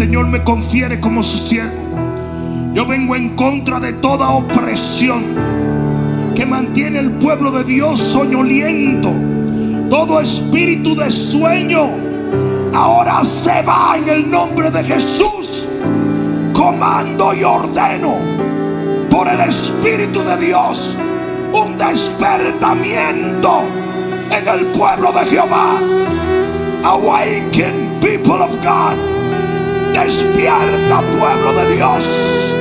Señor 0.03 0.27
me 0.27 0.43
confiere 0.43 0.99
como 0.99 1.23
su 1.23 1.39
siervo, 1.39 2.73
yo 2.75 2.85
vengo 2.87 3.15
en 3.15 3.37
contra 3.37 3.79
de 3.79 3.93
toda 3.93 4.31
opresión 4.31 5.23
que 6.35 6.45
mantiene 6.45 6.99
el 6.99 7.13
pueblo 7.13 7.53
de 7.53 7.63
Dios 7.63 8.01
soñoliento. 8.01 9.13
Todo 9.89 10.21
espíritu 10.21 10.97
de 10.97 11.09
sueño 11.09 11.89
ahora 12.75 13.23
se 13.23 13.63
va 13.63 13.97
en 13.97 14.09
el 14.09 14.29
nombre 14.29 14.73
de 14.73 14.83
Jesús. 14.83 15.69
Comando 16.53 17.33
y 17.33 17.45
ordeno 17.45 18.17
por 19.09 19.29
el 19.29 19.39
Espíritu 19.39 20.21
de 20.25 20.37
Dios 20.47 20.97
un 21.53 21.79
despertamiento 21.79 23.63
en 24.37 24.49
el 24.49 24.67
pueblo 24.67 25.13
de 25.13 25.27
Jehová. 25.27 25.79
Awaken 26.83 28.01
people 28.01 28.43
of 28.43 28.51
God. 28.65 29.12
Despierta 29.93 31.01
pueblo 31.19 31.53
de 31.53 31.77
Dios. 31.77 32.55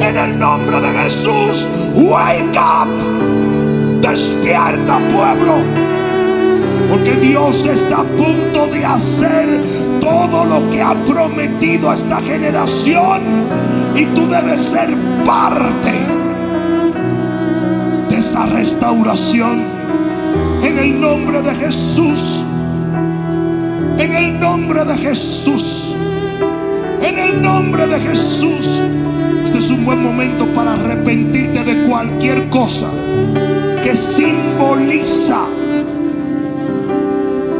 En 0.00 0.16
el 0.16 0.38
nombre 0.38 0.80
de 0.80 0.88
Jesús. 0.88 1.66
Wake 1.94 2.58
up. 2.58 2.88
Despierta 4.00 4.98
pueblo. 4.98 5.58
Porque 6.90 7.12
Dios 7.14 7.64
está 7.64 8.00
a 8.00 8.04
punto 8.04 8.66
de 8.66 8.84
hacer 8.84 9.48
todo 10.00 10.44
lo 10.44 10.68
que 10.70 10.82
ha 10.82 10.94
prometido 11.06 11.90
a 11.90 11.94
esta 11.94 12.20
generación. 12.20 13.22
Y 13.94 14.04
tú 14.06 14.28
debes 14.28 14.60
ser 14.66 14.94
parte 15.24 15.92
de 18.10 18.16
esa 18.18 18.46
restauración. 18.46 19.62
En 20.62 20.78
el 20.78 21.00
nombre 21.00 21.42
de 21.42 21.54
Jesús. 21.54 22.40
En 23.98 24.14
el 24.14 24.40
nombre 24.40 24.84
de 24.84 24.96
Jesús. 24.96 25.91
En 27.02 27.18
el 27.18 27.42
nombre 27.42 27.86
de 27.86 28.00
Jesús. 28.00 28.80
Este 29.44 29.58
es 29.58 29.70
un 29.70 29.84
buen 29.84 30.02
momento 30.02 30.46
para 30.54 30.74
arrepentirte 30.74 31.64
de 31.64 31.88
cualquier 31.88 32.48
cosa 32.48 32.88
que 33.82 33.96
simboliza 33.96 35.40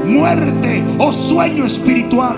muerte 0.07 0.85
o 0.99 1.13
sueño 1.13 1.65
espiritual. 1.67 2.37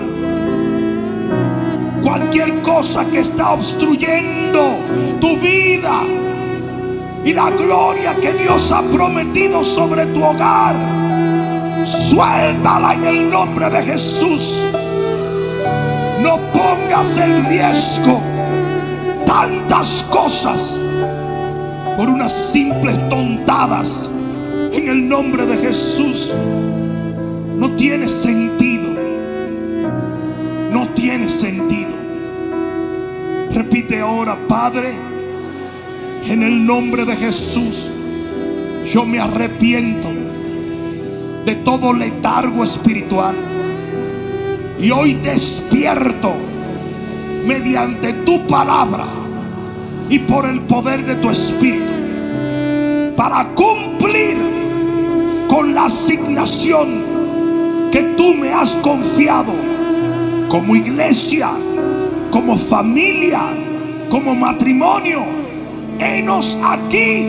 cualquier 2.01 2.61
cosa 2.61 3.03
que 3.05 3.19
está 3.19 3.53
obstruyendo 3.53 4.79
tu 5.19 5.37
vida 5.37 6.03
y 7.23 7.33
la 7.33 7.49
gloria 7.49 8.15
que 8.15 8.31
Dios 8.33 8.71
ha 8.71 8.83
prometido 8.83 9.63
sobre 9.63 10.05
tu 10.07 10.23
hogar. 10.23 10.75
Suéltala 11.85 12.93
en 12.93 13.05
el 13.05 13.29
nombre 13.31 13.69
de 13.69 13.83
Jesús. 13.83 14.61
No 16.25 16.39
pongas 16.51 17.17
en 17.17 17.45
riesgo 17.45 18.19
tantas 19.27 20.01
cosas 20.09 20.75
por 21.95 22.09
unas 22.09 22.33
simples 22.33 22.97
tontadas 23.09 24.09
en 24.73 24.89
el 24.89 25.07
nombre 25.07 25.45
de 25.45 25.55
Jesús. 25.57 26.33
No 27.55 27.69
tiene 27.75 28.09
sentido. 28.09 28.89
No 30.71 30.87
tiene 30.95 31.29
sentido. 31.29 31.91
Repite 33.53 34.01
ahora, 34.01 34.35
Padre, 34.47 34.95
en 36.27 36.41
el 36.41 36.65
nombre 36.65 37.05
de 37.05 37.15
Jesús, 37.17 37.85
yo 38.91 39.05
me 39.05 39.19
arrepiento 39.19 40.09
de 41.45 41.53
todo 41.57 41.93
letargo 41.93 42.63
espiritual. 42.63 43.35
Y 44.79 44.91
hoy 44.91 45.13
despierto 45.15 46.33
mediante 47.45 48.13
tu 48.13 48.45
palabra 48.47 49.05
y 50.09 50.19
por 50.19 50.45
el 50.45 50.61
poder 50.61 51.05
de 51.05 51.15
tu 51.15 51.29
espíritu 51.29 51.85
para 53.15 53.47
cumplir 53.55 54.37
con 55.47 55.73
la 55.73 55.85
asignación 55.85 57.03
que 57.91 58.01
tú 58.17 58.33
me 58.33 58.51
has 58.51 58.73
confiado 58.75 59.53
como 60.49 60.75
iglesia, 60.75 61.49
como 62.31 62.57
familia, 62.57 63.41
como 64.09 64.35
matrimonio. 64.35 65.23
Enos 65.99 66.57
aquí 66.63 67.25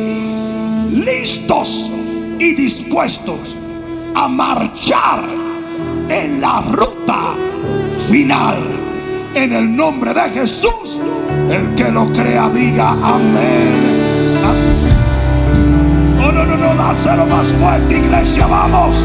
listos 0.93 1.91
y 2.39 2.55
dispuestos 2.55 3.39
a 4.15 4.27
marchar 4.27 5.46
en 6.09 6.41
la 6.41 6.63
ruta 6.63 7.35
final. 8.09 8.59
En 9.35 9.53
el 9.53 9.77
nombre 9.77 10.15
de 10.15 10.31
Jesús, 10.31 11.01
el 11.51 11.75
que 11.75 11.91
lo 11.91 12.07
crea 12.07 12.49
diga 12.49 12.93
amén. 12.93 13.97
Oh, 16.19 16.33
no, 16.33 16.45
no, 16.45 16.57
no, 16.57 16.75
dáselo 16.75 17.27
más 17.27 17.49
fuerte, 17.49 17.99
iglesia, 17.99 18.47
vamos. 18.47 18.97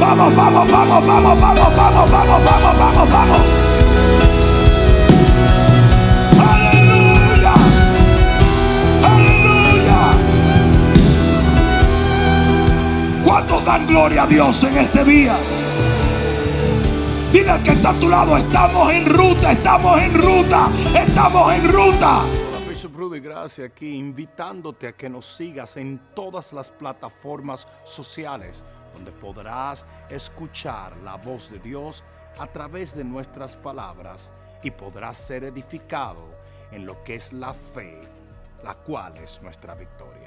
Vamos, 0.00 0.36
vamos, 0.36 0.70
vamos, 0.70 1.06
vamos, 1.06 1.40
vamos, 1.40 1.76
vamos, 1.76 2.10
vamos, 2.10 2.44
vamos, 2.44 2.78
vamos, 2.78 3.10
vamos. 3.10 3.40
Aleluya. 6.50 7.54
Aleluya. 9.04 10.00
¿Cuántos 13.24 13.64
dan 13.64 13.86
gloria 13.86 14.22
a 14.24 14.26
Dios 14.26 14.62
en 14.64 14.76
este 14.76 15.04
día? 15.04 15.36
Dile 17.32 17.50
al 17.50 17.62
que 17.62 17.70
está 17.70 17.90
a 17.90 18.00
tu 18.00 18.08
lado, 18.08 18.36
estamos 18.38 18.90
en 18.90 19.04
ruta, 19.04 19.52
estamos 19.52 20.00
en 20.00 20.14
ruta, 20.14 20.70
estamos 20.94 21.52
en 21.52 21.68
ruta. 21.68 22.24
Bishop 22.66 22.96
Rudy 22.96 23.20
Gracia 23.20 23.66
aquí, 23.66 23.96
invitándote 23.96 24.88
a 24.88 24.92
que 24.92 25.10
nos 25.10 25.26
sigas 25.26 25.76
en 25.76 26.00
todas 26.14 26.54
las 26.54 26.70
plataformas 26.70 27.68
sociales 27.84 28.64
donde 28.94 29.12
podrás 29.12 29.84
escuchar 30.08 30.96
la 30.98 31.16
voz 31.16 31.50
de 31.50 31.58
Dios 31.58 32.02
a 32.38 32.46
través 32.46 32.96
de 32.96 33.04
nuestras 33.04 33.56
palabras 33.56 34.32
y 34.62 34.70
podrás 34.70 35.18
ser 35.18 35.44
edificado 35.44 36.30
en 36.72 36.86
lo 36.86 37.02
que 37.04 37.16
es 37.16 37.32
la 37.32 37.52
fe, 37.52 38.00
la 38.64 38.74
cual 38.74 39.16
es 39.18 39.40
nuestra 39.42 39.74
victoria. 39.74 40.17